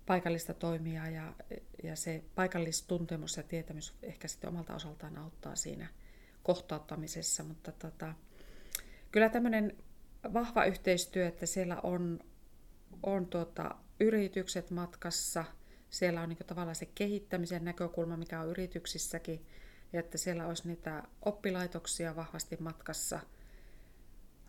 [0.05, 1.33] paikallista toimijaa ja,
[1.83, 5.87] ja se paikallistuntemus ja tietämys ehkä sitten omalta osaltaan auttaa siinä
[6.43, 8.13] kohtauttamisessa, mutta tota,
[9.11, 9.77] kyllä tämmöinen
[10.33, 12.19] vahva yhteistyö, että siellä on,
[13.03, 15.45] on tuota, yritykset matkassa–
[15.93, 19.45] siellä on niin tavallaan se kehittämisen näkökulma, mikä on yrityksissäkin,
[19.93, 23.19] ja että siellä olisi niitä oppilaitoksia vahvasti matkassa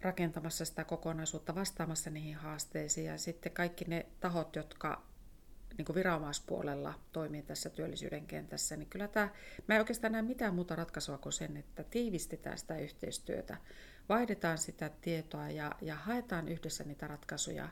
[0.03, 5.03] rakentamassa sitä kokonaisuutta, vastaamassa niihin haasteisiin, ja sitten kaikki ne tahot, jotka
[5.79, 9.29] niin kuin viranomaispuolella toimii tässä työllisyyden kentässä, niin kyllä tämä,
[9.69, 13.57] mä en oikeastaan näe mitään muuta ratkaisua kuin sen, että tiivistetään sitä yhteistyötä,
[14.09, 17.69] vaihdetaan sitä tietoa ja, ja haetaan yhdessä niitä ratkaisuja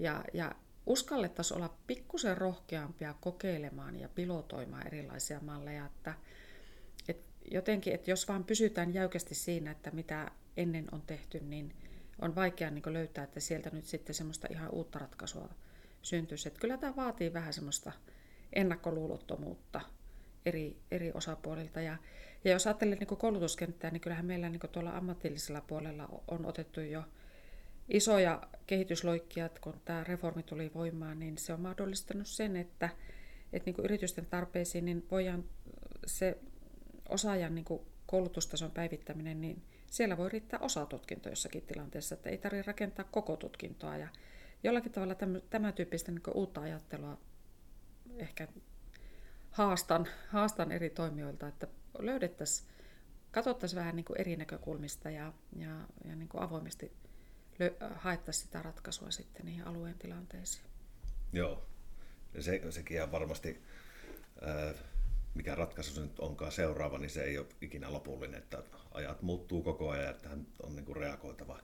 [0.00, 0.54] ja, ja
[0.86, 6.14] uskallettaisiin olla pikkusen rohkeampia kokeilemaan ja pilotoimaan erilaisia malleja, että,
[7.08, 11.74] että jotenkin, että jos vaan pysytään jäykästi siinä, että mitä ennen on tehty, niin
[12.20, 15.48] on vaikea niin löytää, että sieltä nyt sitten semmoista ihan uutta ratkaisua
[16.02, 16.48] syntyisi.
[16.48, 17.92] Että kyllä tämä vaatii vähän semmoista
[18.52, 19.80] ennakkoluulottomuutta
[20.46, 21.80] eri, eri osapuolilta.
[21.80, 21.96] Ja,
[22.44, 27.04] ja jos ajattelee niin koulutuskenttää, niin kyllähän meillä niin tuolla ammatillisella puolella on otettu jo–
[27.90, 32.88] isoja kehitysloikkia, kun tämä reformi tuli voimaan, niin se on mahdollistanut sen, että,
[33.52, 35.44] että niin kuin yritysten tarpeisiin niin voidaan
[36.06, 36.38] se
[37.08, 42.38] osaajan niin kuin koulutustason päivittäminen, niin siellä voi riittää osa tutkinto jossakin tilanteessa, että ei
[42.38, 43.96] tarvitse rakentaa koko tutkintoa.
[43.96, 44.08] Ja
[44.62, 47.18] jollakin tavalla tämän, tämän tyyppistä niin uutta ajattelua
[48.18, 48.48] ehkä
[49.50, 51.66] haastan, haastan eri toimijoilta, että
[51.98, 52.68] löydettäisiin,
[53.30, 56.92] katsottaisiin vähän niin kuin eri näkökulmista ja, ja, ja niin kuin avoimesti
[57.94, 60.64] haettaisiin sitä ratkaisua sitten niihin alueen tilanteisiin.
[61.32, 61.66] Joo,
[62.38, 63.62] se, sekin on varmasti,
[65.34, 69.62] mikä ratkaisu se nyt onkaan seuraava, niin se ei ole ikinä lopullinen, että ajat muuttuu
[69.62, 70.28] koko ajan, että
[70.62, 71.60] on niin kuin reagoitava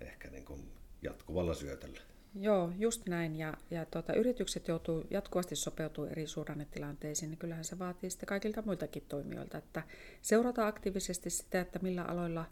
[0.00, 2.00] ehkä niin kuin jatkuvalla syötöllä.
[2.34, 3.36] Joo, just näin.
[3.36, 8.62] Ja, ja tuota, yritykset joutuu jatkuvasti sopeutumaan eri suhdannetilanteisiin, niin kyllähän se vaatii sitten kaikilta
[8.62, 9.82] muiltakin toimijoilta, että
[10.22, 12.44] seurata aktiivisesti sitä, että millä aloilla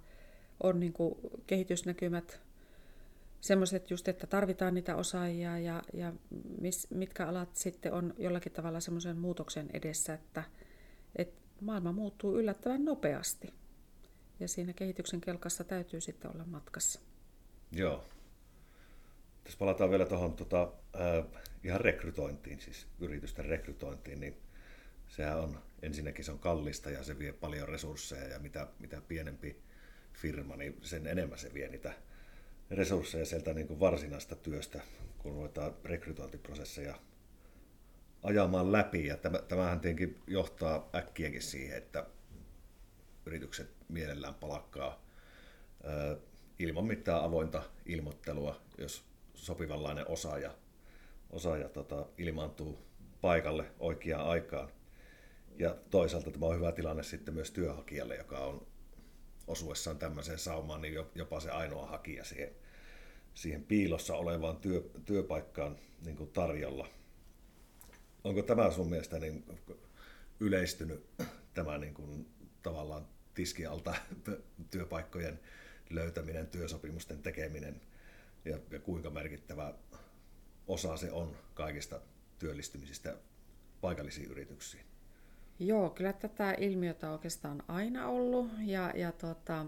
[0.63, 1.15] on niin kuin
[1.47, 2.41] kehitysnäkymät
[3.41, 6.13] semmoiset just, että tarvitaan niitä osaajia ja, ja
[6.61, 10.45] mis, mitkä alat sitten on jollakin tavalla semmoisen muutoksen edessä, että,
[11.17, 13.55] että maailma muuttuu yllättävän nopeasti.
[14.41, 17.01] ja siinä kehityksen kelkassa täytyy sitten olla matkassa.
[17.73, 18.05] Joo.
[19.45, 24.37] Jos palataan vielä tuohon tota, äh, ihan rekrytointiin, siis yritysten rekrytointiin, niin
[25.09, 29.63] sehän on, ensinnäkin se on kallista ja se vie paljon resursseja ja mitä, mitä pienempi
[30.13, 31.93] firma, niin sen enemmän se vie niitä
[32.71, 34.81] resursseja sieltä niin kuin varsinaista työstä,
[35.19, 36.95] kun ruvetaan rekrytointiprosesseja
[38.23, 39.07] ajamaan läpi.
[39.07, 39.17] Ja
[39.49, 42.07] tämähän tietenkin johtaa äkkiäkin siihen, että
[43.27, 45.07] yritykset mielellään palakkaa
[46.59, 50.55] ilman mitään avointa ilmoittelua, jos sopivanlainen osaaja,
[51.31, 52.79] osaaja tota, ilmaantuu
[53.21, 54.69] paikalle oikeaan aikaan.
[55.59, 58.67] Ja toisaalta tämä on hyvä tilanne sitten myös työhakijalle, joka on
[59.47, 62.51] osuessaan tämmöiseen saumaan, niin jopa se ainoa hakija siihen,
[63.35, 66.89] siihen piilossa olevaan työ, työpaikkaan niin kuin tarjolla.
[68.25, 69.45] Onko tämä sun mielestä niin
[70.41, 71.07] yleistynyt
[71.55, 72.27] tämä niin kuin,
[72.63, 73.95] tavallaan tiskialta
[74.71, 75.41] työpaikkojen
[75.91, 77.81] löytäminen, työsopimusten tekeminen
[78.45, 79.75] ja, ja kuinka merkittävä
[80.67, 82.01] osa se on kaikista
[82.39, 83.17] työllistymisistä
[83.81, 84.96] paikallisiin yrityksiin?
[85.59, 89.67] Joo, kyllä tätä ilmiötä oikeastaan aina ollut ja, ja tuota,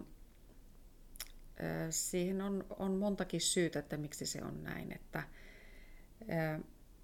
[1.90, 4.92] siihen on, on montakin syytä, että miksi se on näin.
[4.92, 5.22] Että,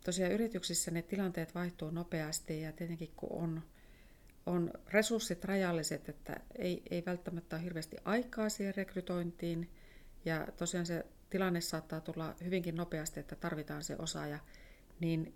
[0.04, 3.62] tosiaan yrityksissä ne tilanteet vaihtuu nopeasti ja tietenkin kun on,
[4.46, 9.70] on resurssit rajalliset, että ei, ei välttämättä ole hirveästi aikaa siihen rekrytointiin
[10.24, 14.38] ja tosiaan se tilanne saattaa tulla hyvinkin nopeasti, että tarvitaan se osaaja,
[15.00, 15.34] niin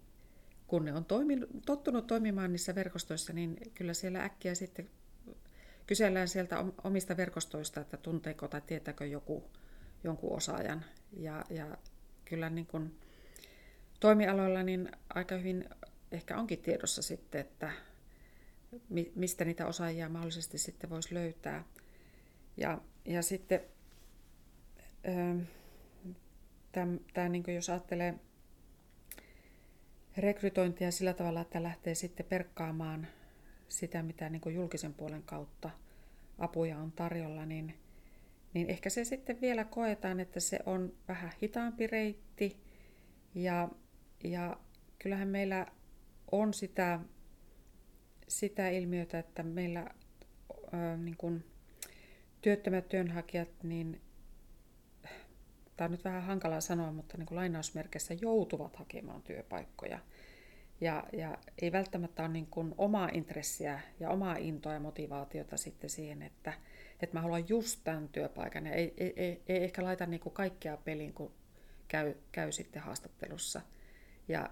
[0.68, 4.90] kun ne on toiminut, tottunut toimimaan niissä verkostoissa, niin kyllä siellä äkkiä sitten
[5.86, 9.50] kysellään sieltä omista verkostoista, että tunteeko tai tietääkö joku
[10.04, 10.84] jonkun osaajan.
[11.16, 11.78] Ja, ja
[12.24, 12.98] kyllä niin kuin
[14.00, 15.68] toimialoilla niin aika hyvin
[16.12, 17.72] ehkä onkin tiedossa sitten, että
[19.14, 21.64] mistä niitä osaajia mahdollisesti sitten voisi löytää.
[22.56, 23.60] Ja, ja sitten
[27.12, 28.14] tämä, niin jos ajattelee
[30.18, 33.06] rekrytointia sillä tavalla, että lähtee sitten perkkaamaan
[33.68, 35.70] sitä, mitä niin julkisen puolen kautta
[36.38, 37.74] apuja on tarjolla, niin,
[38.54, 42.56] niin ehkä se sitten vielä koetaan, että se on vähän hitaampi reitti.
[43.34, 43.68] Ja,
[44.24, 44.56] ja
[44.98, 45.66] kyllähän meillä
[46.32, 47.00] on sitä,
[48.28, 49.86] sitä ilmiötä, että meillä
[50.72, 51.44] ää, niin kuin
[52.42, 54.00] työttömät työnhakijat, niin
[55.78, 59.98] tämä on nyt vähän hankalaa sanoa, mutta niin kuin lainausmerkeissä joutuvat hakemaan työpaikkoja.
[60.80, 65.90] Ja, ja ei välttämättä ole niin kuin omaa intressiä ja omaa intoa ja motivaatiota sitten
[65.90, 66.52] siihen, että,
[67.02, 68.66] että mä haluan just tämän työpaikan.
[68.66, 71.32] Ja ei, ei, ei, ei ehkä laita niin kuin kaikkea peliin, kun
[71.88, 73.60] käy, käy sitten haastattelussa.
[74.28, 74.50] Ja,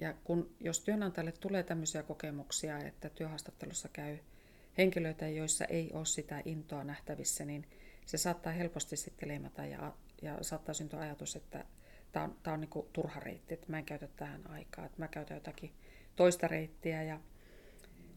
[0.00, 4.18] ja kun, jos työnantajalle tulee tämmöisiä kokemuksia, että työhaastattelussa käy
[4.78, 7.66] henkilöitä, joissa ei ole sitä intoa nähtävissä, niin
[8.06, 9.92] se saattaa helposti sitten leimata ja
[10.24, 11.64] ja saattaa syntyä ajatus, että
[12.12, 15.08] tämä on, tämä on niin turha reitti, että mä en käytä tähän aikaa, että mä
[15.08, 15.74] käytän jotakin
[16.16, 17.20] toista reittiä ja,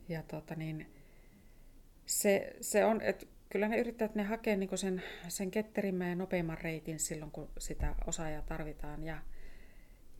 [0.09, 0.93] ja tota niin,
[2.05, 6.57] se, se on, että kyllä ne yrittävät ne hakea niin sen, sen ketterimmän ja nopeimman
[6.57, 9.03] reitin silloin, kun sitä osaajaa tarvitaan.
[9.03, 9.21] Ja,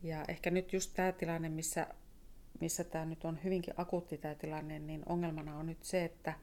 [0.04, 1.88] ja ehkä nyt just tämä tilanne, missä,
[2.60, 6.34] missä tämä nyt on hyvinkin akuutti tämä tilanne, niin ongelmana on nyt se, että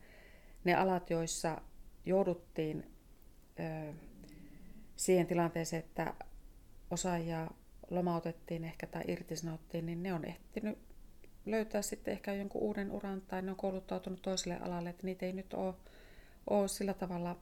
[0.64, 1.61] ne alat, joissa
[2.07, 2.94] jouduttiin
[4.96, 6.14] siihen tilanteeseen, että
[6.90, 7.50] osaajia
[7.90, 10.78] lomautettiin ehkä tai irtisanottiin, niin ne on ehtinyt
[11.46, 15.33] löytää sitten ehkä jonkun uuden uran tai ne on kouluttautunut toiselle alalle, että niitä ei
[15.33, 15.74] nyt ole,
[16.50, 17.37] ole sillä tavalla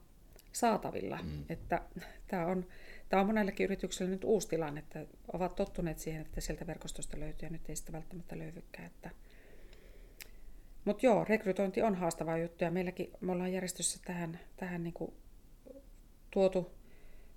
[0.51, 1.19] saatavilla.
[1.23, 1.45] Mm.
[1.49, 1.81] Että
[2.27, 2.65] tämä on,
[3.09, 7.47] tämä on monellekin yritykselle nyt uusi tilanne, että ovat tottuneet siihen, että sieltä verkostosta löytyy
[7.47, 8.87] ja nyt ei sitä välttämättä löydykään.
[8.87, 9.09] Että...
[10.85, 15.13] Mutta joo, rekrytointi on haastava juttu ja meilläkin me ollaan järjestössä tähän, tähän niin kuin
[16.31, 16.71] tuotu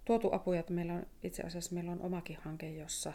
[0.07, 3.13] tuotu apuja, että meillä on itse asiassa meillä on omakin hanke, jossa,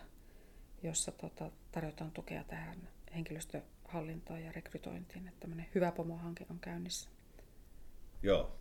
[0.84, 5.28] jossa tota, tarjotaan tukea tähän henkilöstöhallintaan ja rekrytointiin.
[5.28, 7.10] Että tämmöinen hyvä pomohanke on käynnissä.
[8.24, 8.56] Joo.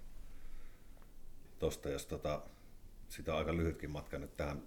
[1.58, 2.42] Tuosta, jos tota,
[3.08, 4.62] sitä on aika lyhytkin matka nyt tähän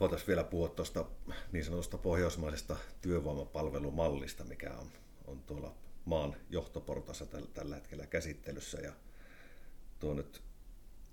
[0.00, 1.04] voitaisiin vielä puhua tuosta
[1.52, 4.92] niin sanotusta pohjoismaisesta työvoimapalvelumallista, mikä on,
[5.26, 5.74] on tuolla
[6.04, 8.80] maan johtoportassa tällä, tällä hetkellä käsittelyssä.
[8.80, 8.92] Ja
[10.00, 10.42] tuo nyt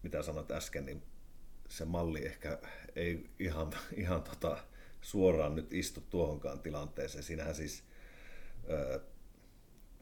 [0.03, 1.03] mitä sanoit äsken, niin
[1.69, 2.59] se malli ehkä
[2.95, 4.57] ei ihan, ihan tota
[5.01, 7.23] suoraan nyt istu tuohonkaan tilanteeseen.
[7.23, 7.83] Siinähän siis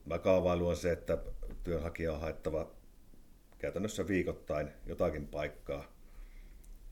[0.05, 1.17] mä kaavailu on se, että
[1.63, 2.71] työnhakija on haettava
[3.57, 5.91] käytännössä viikoittain jotakin paikkaa.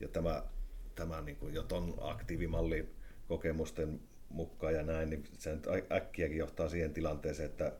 [0.00, 0.42] Ja tämä,
[0.94, 2.94] tämä niin kuin jo ton aktiivimallin
[3.28, 7.72] kokemusten mukaan ja näin, niin se nyt äkkiäkin johtaa siihen tilanteeseen, että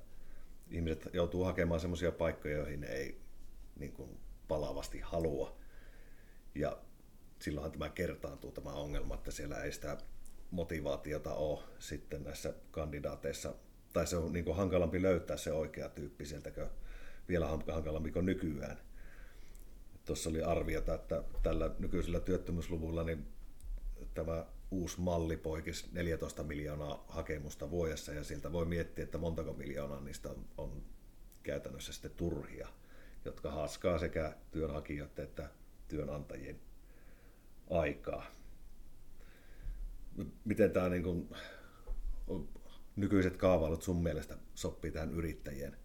[0.71, 3.21] ihmiset joutuu hakemaan sellaisia paikkoja, joihin ei
[3.79, 5.57] niin kuin palavasti halua.
[6.55, 6.79] Ja
[7.39, 9.99] silloinhan tämä kertaantuu tämä ongelma, että siellä ei sitä
[10.51, 13.55] motivaatiota ole sitten näissä kandidaateissa,
[13.93, 16.69] tai se on niin kuin hankalampi löytää se oikea tyyppi sieltäkö
[17.29, 18.79] vielä hankalampi kuin nykyään.
[20.05, 23.27] Tuossa oli arviota, että tällä nykyisellä työttömyysluvulla niin
[24.15, 30.01] tämä uusi malli poikisi 14 miljoonaa hakemusta vuodessa ja siltä voi miettiä, että montako miljoonaa
[30.01, 30.83] niistä on, on
[31.43, 32.69] käytännössä sitten turhia,
[33.27, 35.51] jotka haaskaa sekä työnhakijoiden että
[35.89, 36.61] työnantajien
[37.71, 38.27] aikaa.
[40.45, 41.29] Miten tämä niin kuin,
[42.97, 45.77] nykyiset kaavailut sun mielestä sopii tähän yrittäjien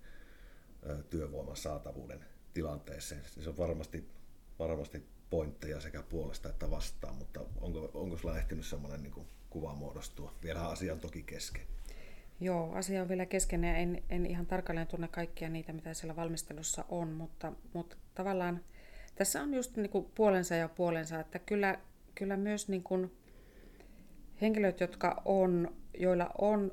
[1.09, 3.21] työvoiman saatavuuden tilanteeseen?
[3.25, 4.09] Se on varmasti,
[4.59, 10.35] varmasti pointteja sekä puolesta että vastaan, mutta onko, onko sulla ehtinyt sellainen niin kuva muodostua?
[10.43, 11.67] Vielä asia on toki kesken.
[12.41, 16.15] Joo, asia on vielä kesken ja en, en ihan tarkalleen tunne kaikkia niitä, mitä siellä
[16.15, 18.63] valmistelussa on, mutta, mutta tavallaan
[19.15, 21.79] tässä on just niin kuin puolensa ja puolensa, että kyllä,
[22.15, 23.11] kyllä myös niin kuin
[24.41, 26.71] henkilöt, jotka on, joilla on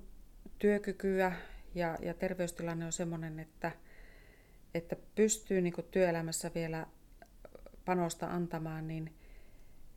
[0.58, 1.32] työkykyä
[1.74, 3.72] ja, ja terveystilanne on sellainen, että,
[4.74, 6.86] että pystyy niin kuin työelämässä vielä
[7.84, 9.14] panosta antamaan, niin,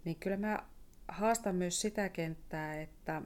[0.06, 0.64] niin kyllä mä
[1.08, 3.22] haastan myös sitä kenttää, että,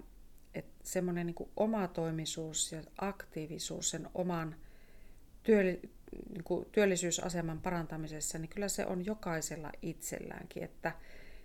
[0.85, 4.55] semmoinen niin omatoimisuus ja aktiivisuus sen oman
[5.43, 10.63] työ, niin kuin työllisyysaseman parantamisessa, niin kyllä se on jokaisella itselläänkin.
[10.63, 10.91] Että,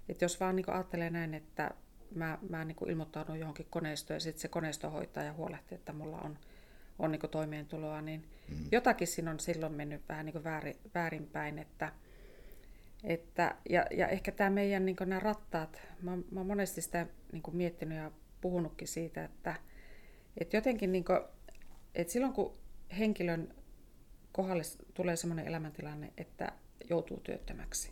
[0.08, 1.70] että jos vaan niin ajattelee näin, että
[2.14, 6.18] mä, mä niin ilmoittaudun johonkin koneistoon ja sitten se koneisto hoitaa ja huolehtii, että mulla
[6.18, 6.38] on,
[6.98, 8.56] on niin toimeentuloa, niin mm.
[8.72, 11.92] jotakin siinä on silloin mennyt vähän niin väärin, väärinpäin, että,
[13.04, 17.42] että, ja, ja ehkä tämä meidän niin nämä rattaat, mä, mä oon monesti sitä niin
[17.52, 18.10] miettinyt ja
[18.40, 19.54] puhunutkin siitä, että,
[20.36, 21.20] että jotenkin niin kuin,
[21.94, 22.58] että silloin kun
[22.98, 23.54] henkilön
[24.32, 24.62] kohdalle
[24.94, 26.52] tulee sellainen elämäntilanne, että
[26.90, 27.90] joutuu työttömäksi,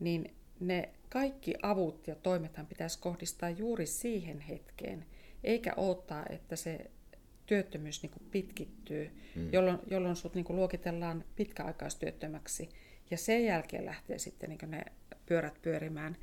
[0.00, 5.06] niin ne kaikki avut ja toimethan pitäisi kohdistaa juuri siihen hetkeen,
[5.44, 6.90] eikä odottaa, että se
[7.46, 9.52] työttömyys niin kuin pitkittyy, mm.
[9.52, 12.68] jolloin, jolloin sut niin kuin luokitellaan pitkäaikaistyöttömäksi
[13.10, 14.82] ja sen jälkeen lähtee sitten niin ne
[15.26, 16.16] pyörät pyörimään.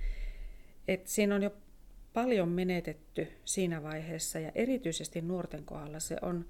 [0.87, 1.51] Et siinä on jo
[2.13, 6.45] paljon menetetty siinä vaiheessa ja erityisesti nuorten kohdalla se on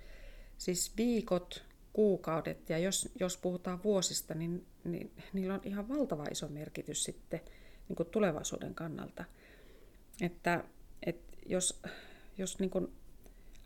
[0.58, 6.48] siis viikot, kuukaudet ja jos, jos puhutaan vuosista, niin, niin niillä on ihan valtava iso
[6.48, 7.42] merkitys sitten
[7.90, 9.26] niin kuin tulevaisuuden kannalta.
[10.22, 10.64] Että,
[11.06, 11.82] että jos,
[12.38, 12.88] jos niin kuin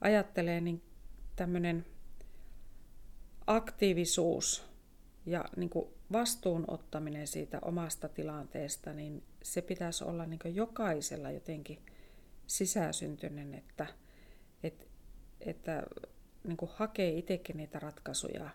[0.02, 0.82] ajattelee, niin
[1.36, 1.86] tämmöinen
[3.48, 4.68] aktiivisuus
[5.26, 11.86] ja niin kuin vastuun ottaminen siitä omasta tilanteesta, niin se pitäisi olla niin jokaisella jotenkin
[12.48, 13.86] sisäsyntyinen, että,
[14.64, 14.86] että,
[15.40, 15.84] että
[16.44, 18.50] niin hakee itsekin niitä ratkaisuja.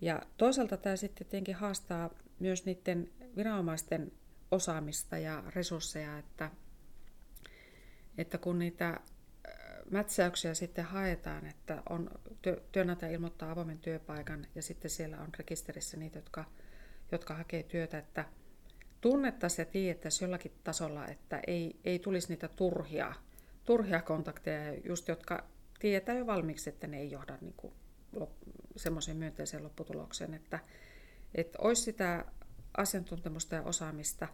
[0.00, 4.12] Ja toisaalta tämä sitten tietenkin haastaa myös niiden viranomaisten
[4.50, 6.50] osaamista ja resursseja, että,
[8.18, 9.00] että kun niitä
[9.90, 12.10] mätsäyksiä sitten haetaan, että on
[12.72, 16.44] työnantaja ilmoittaa avoimen työpaikan ja sitten siellä on rekisterissä niitä, jotka,
[17.12, 18.24] jotka hakee työtä, että
[19.04, 23.14] tunnettaisiin ja tiedettäisiin jollakin tasolla, että ei, ei tulisi niitä turhia,
[23.64, 25.44] turhia kontakteja, just jotka
[25.78, 27.72] tietää jo valmiiksi, että ne ei johda niin kuin
[28.76, 30.58] semmoiseen myönteiseen lopputulokseen, että,
[31.34, 32.24] että olisi sitä
[32.76, 34.28] asiantuntemusta ja osaamista.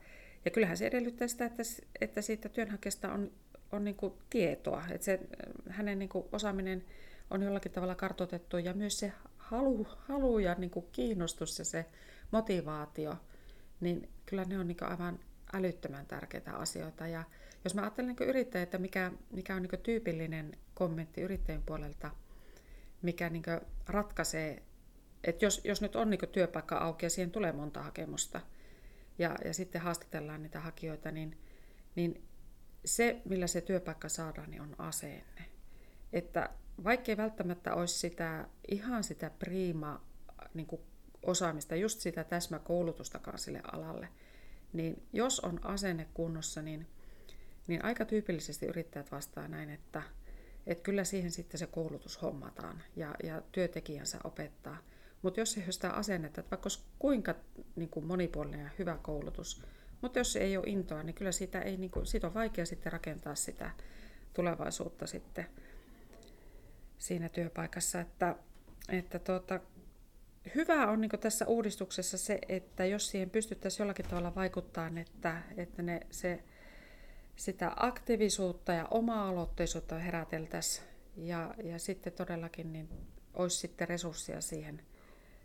[0.44, 1.62] Ja kyllähän se edellyttää sitä, että,
[2.00, 3.30] että siitä työnhakijasta on
[3.72, 5.20] on niin kuin tietoa, että se,
[5.68, 6.84] hänen niin kuin osaaminen
[7.30, 11.86] on jollakin tavalla kartoitettu ja myös se halu, halu ja niin kuin kiinnostus ja se
[12.30, 13.16] motivaatio,
[13.80, 15.18] niin kyllä ne on niin aivan
[15.52, 17.06] älyttömän tärkeitä asioita.
[17.06, 17.24] Ja
[17.64, 22.10] jos mä ajattelen niin yrittäjä, että mikä, mikä on niin tyypillinen kommentti yrittäjän puolelta,
[23.02, 23.42] mikä niin
[23.86, 24.62] ratkaisee,
[25.24, 28.40] että jos, jos nyt on niin työpaikka auki ja siihen tulee monta hakemusta
[29.18, 31.38] ja, ja sitten haastatellaan niitä hakijoita, niin,
[31.96, 32.22] niin
[32.84, 35.44] se, millä se työpaikka saadaan, niin on asenne.
[36.12, 36.50] Että
[36.84, 40.04] vaikkei välttämättä olisi sitä, ihan sitä priima
[40.54, 40.82] niin kuin
[41.22, 44.08] osaamista, just sitä täsmäkoulutustakaan sille alalle,
[44.72, 46.86] niin jos on asenne kunnossa, niin,
[47.66, 50.02] niin aika tyypillisesti yrittäjät vastaa näin, että,
[50.66, 54.76] että kyllä siihen sitten se koulutus hommataan ja, ja työntekijänsä opettaa.
[55.22, 57.34] Mutta jos ei ole sitä asennetta, että vaikka olisi kuinka
[57.76, 59.62] niin kuin monipuolinen ja hyvä koulutus,
[60.00, 62.92] mutta jos ei ole intoa, niin kyllä siitä, ei, niin kuin, siitä on vaikea sitten
[62.92, 63.70] rakentaa sitä
[64.34, 65.46] tulevaisuutta sitten
[66.98, 68.00] siinä työpaikassa.
[68.00, 68.36] Että,
[68.88, 69.60] että tuota,
[70.54, 75.82] hyvä on niin tässä uudistuksessa se, että jos siihen pystyttäisiin jollakin tavalla vaikuttaa, että, että
[75.82, 76.44] ne, se,
[77.36, 80.86] sitä aktiivisuutta ja oma-aloitteisuutta heräteltäisiin
[81.16, 82.88] ja, ja sitten todellakin niin
[83.34, 84.82] olisi sitten resursseja siihen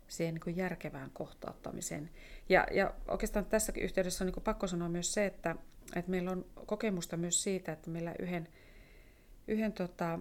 [0.08, 2.10] siihen niin järkevään kohtauttamiseen.
[2.48, 5.56] Ja, ja oikeastaan tässäkin yhteydessä on niin pakko sanoa myös se, että,
[5.96, 8.48] että meillä on kokemusta myös siitä, että meillä yhden,
[9.48, 10.18] yhden tota,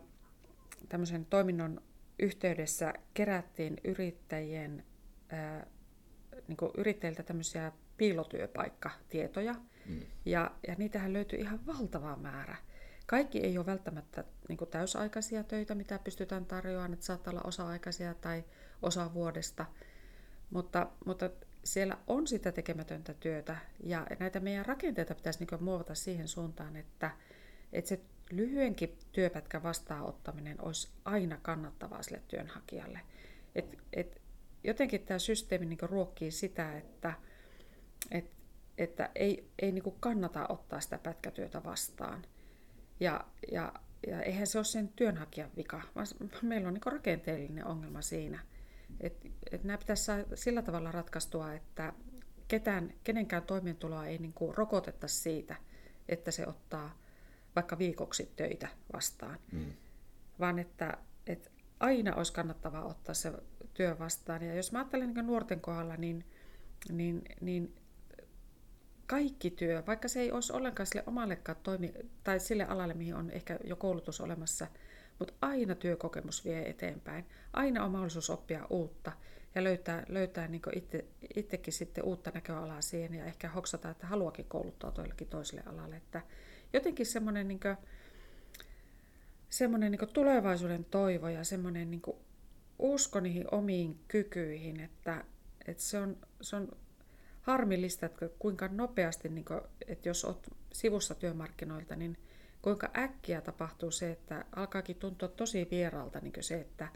[0.90, 1.82] tämmöisen toiminnon
[2.20, 4.84] yhteydessä kerättiin yrittäjien,
[5.30, 5.68] ää,
[6.47, 9.55] niin yrittäjiltä tämmöisiä piilotyöpaikkatietoja,
[9.86, 10.01] mm.
[10.26, 12.55] ja, ja niitähän löytyi ihan valtava määrä.
[13.05, 18.43] Kaikki ei ole välttämättä niin täysaikaisia töitä, mitä pystytään tarjoamaan, että saattaa olla osa-aikaisia tai
[18.82, 19.66] osa vuodesta,
[20.49, 21.30] mutta, mutta
[21.63, 27.11] siellä on sitä tekemätöntä työtä, ja näitä meidän rakenteita pitäisi niin muovata siihen suuntaan, että,
[27.74, 27.99] että se
[28.32, 33.00] lyhyenkin työpätkä vastaanottaminen olisi aina kannattavaa sille työnhakijalle.
[33.56, 34.22] Et, et
[34.64, 37.14] jotenkin tämä systeemi niin ruokkii sitä, että
[38.12, 38.32] et,
[38.78, 42.26] että ei, ei niin kannata ottaa sitä pätkätyötä vastaan.
[43.00, 43.74] Ja, ja,
[44.08, 46.08] ja eihän se ole sen työnhakijan vika, vaan
[46.42, 48.40] meillä on niin rakenteellinen ongelma siinä.
[49.02, 51.94] Että et nämä pitäisi sillä tavalla ratkaistua, että
[52.48, 55.56] ketään, kenenkään toimeentuloa ei niin rokoteta siitä,
[56.10, 57.05] että se ottaa
[57.56, 59.74] vaikka viikoksi töitä vastaan, mm.
[60.39, 60.97] vaan että,
[61.28, 61.49] että
[61.80, 63.34] aina olisi kannattavaa ottaa se
[63.74, 64.43] työ vastaan.
[64.43, 66.26] Ja jos mä ajattelen niin nuorten kohdalla, niin,
[66.91, 67.76] niin, niin
[69.08, 71.93] kaikki työ, vaikka se ei olisi ollenkaan sille omallekaan toimi,
[72.24, 74.68] tai sille alalle, mihin on ehkä jo koulutus olemassa,
[75.20, 77.26] mutta aina työkokemus vie eteenpäin.
[77.53, 79.12] Aina on mahdollisuus oppia uutta
[79.56, 84.45] ja löytää, löytää niin itse, itsekin sitten uutta näköalaa siihen ja ehkä hoksata, että haluakin
[84.45, 85.95] kouluttaa toillekin toiselle alalle.
[85.95, 86.22] Että
[86.74, 87.59] jotenkin semmoinen niin
[89.49, 92.01] semmoinen niin tulevaisuuden toivo ja semmoinen niin
[92.80, 95.24] usko niihin omiin kykyihin, että,
[95.68, 96.72] että se, on, se on
[97.41, 102.18] harmillista, että kuinka nopeasti, niin kuin, että jos olet sivussa työmarkkinoilta, niin
[102.61, 106.88] kuinka äkkiä tapahtuu se, että alkaakin tuntua tosi vieraalta niin se, että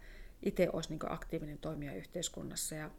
[0.44, 2.76] itse olisi niin aktiivinen toimija yhteiskunnassa.
[2.76, 2.92] Ja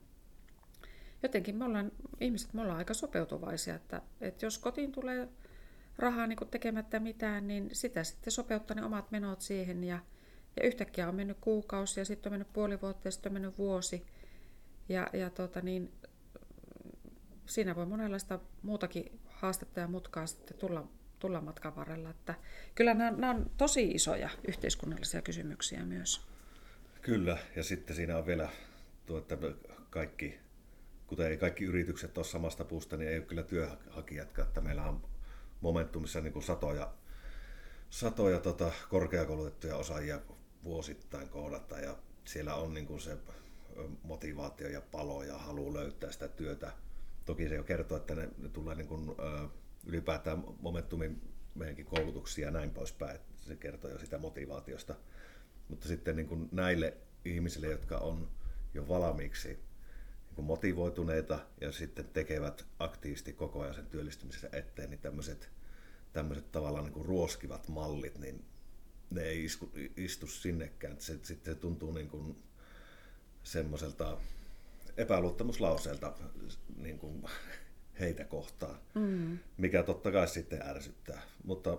[1.22, 5.28] jotenkin me ollaan, ihmiset, me ollaan aika sopeutuvaisia, että, että jos kotiin tulee
[6.00, 9.98] rahaa niin tekemättä mitään, niin sitä sitten sopeuttaa ne omat menot siihen ja,
[10.56, 13.58] ja yhtäkkiä on mennyt kuukausi ja sitten on mennyt puoli vuotta ja sitten on mennyt
[13.58, 14.06] vuosi.
[14.88, 15.92] Ja, ja tota niin,
[17.46, 20.88] siinä voi monenlaista muutakin haastetta ja mutkaa sitten tulla,
[21.18, 22.10] tulla matkan varrella.
[22.10, 22.34] Että
[22.74, 26.20] kyllä nämä, nämä on tosi isoja yhteiskunnallisia kysymyksiä myös.
[27.02, 28.48] Kyllä, ja sitten siinä on vielä
[29.06, 29.38] tuo, että
[29.90, 30.40] kaikki,
[31.06, 35.09] kuten ei kaikki yritykset ole samasta puusta, niin ei ole kyllä työhakijatkaan, että meillä on
[35.60, 36.92] Momentumissa niin kuin satoja,
[37.90, 40.20] satoja tota, korkeakoulutettuja osaajia
[40.64, 43.18] vuosittain kohdata ja siellä on niin kuin se
[44.02, 46.72] motivaatio ja palo ja halu löytää sitä työtä.
[47.24, 49.10] Toki se jo kertoo, että ne, ne tulee niin kuin,
[49.86, 51.22] ylipäätään Momentumin
[51.54, 53.16] meidänkin koulutuksia ja näin poispäin.
[53.16, 54.94] Että se kertoo jo sitä motivaatiosta.
[55.68, 58.28] Mutta sitten niin kuin näille ihmisille, jotka on
[58.74, 59.58] jo valmiiksi
[60.44, 65.50] motivoituneita ja sitten tekevät aktiivisesti koko ajan sen työllistymisessä eteen, niin tämmöiset,
[66.12, 68.44] tämmöiset tavallaan niin kuin ruoskivat mallit, niin
[69.10, 71.00] ne ei isku, istu sinnekään.
[71.00, 72.42] Se, sitten se tuntuu niin kuin
[73.42, 74.18] semmoiselta
[74.96, 76.12] epäluottamuslauseelta
[76.76, 77.24] niin kuin
[78.00, 79.38] heitä kohtaan, mm.
[79.56, 81.22] mikä totta kai sitten ärsyttää.
[81.44, 81.78] Mutta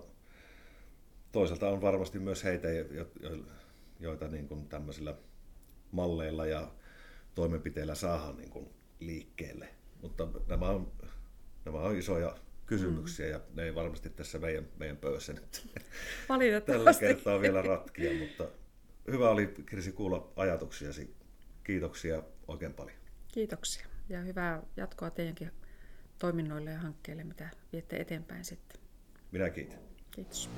[1.32, 2.68] toisaalta on varmasti myös heitä,
[4.00, 5.16] joita niin kuin tämmöisillä
[5.92, 6.72] malleilla ja
[7.36, 8.70] toimenpiteillä saadaan niin kuin
[9.00, 9.70] liikkeelle.
[10.02, 10.92] Mutta nämä on,
[11.66, 13.32] nämä on isoja kysymyksiä mm.
[13.32, 15.68] ja ne ei varmasti tässä meidän, meidän pöydässä nyt
[16.66, 18.48] tällä kertaa vielä ratkia, mutta
[19.12, 21.16] hyvä oli Kirsi kuulla ajatuksiasi.
[21.64, 22.98] Kiitoksia oikein paljon.
[23.34, 25.52] Kiitoksia ja hyvää jatkoa teidänkin
[26.20, 28.82] toiminnoille ja hankkeille, mitä viette eteenpäin sitten.
[29.32, 29.80] Minä kiitän.
[30.12, 30.50] Kiitos.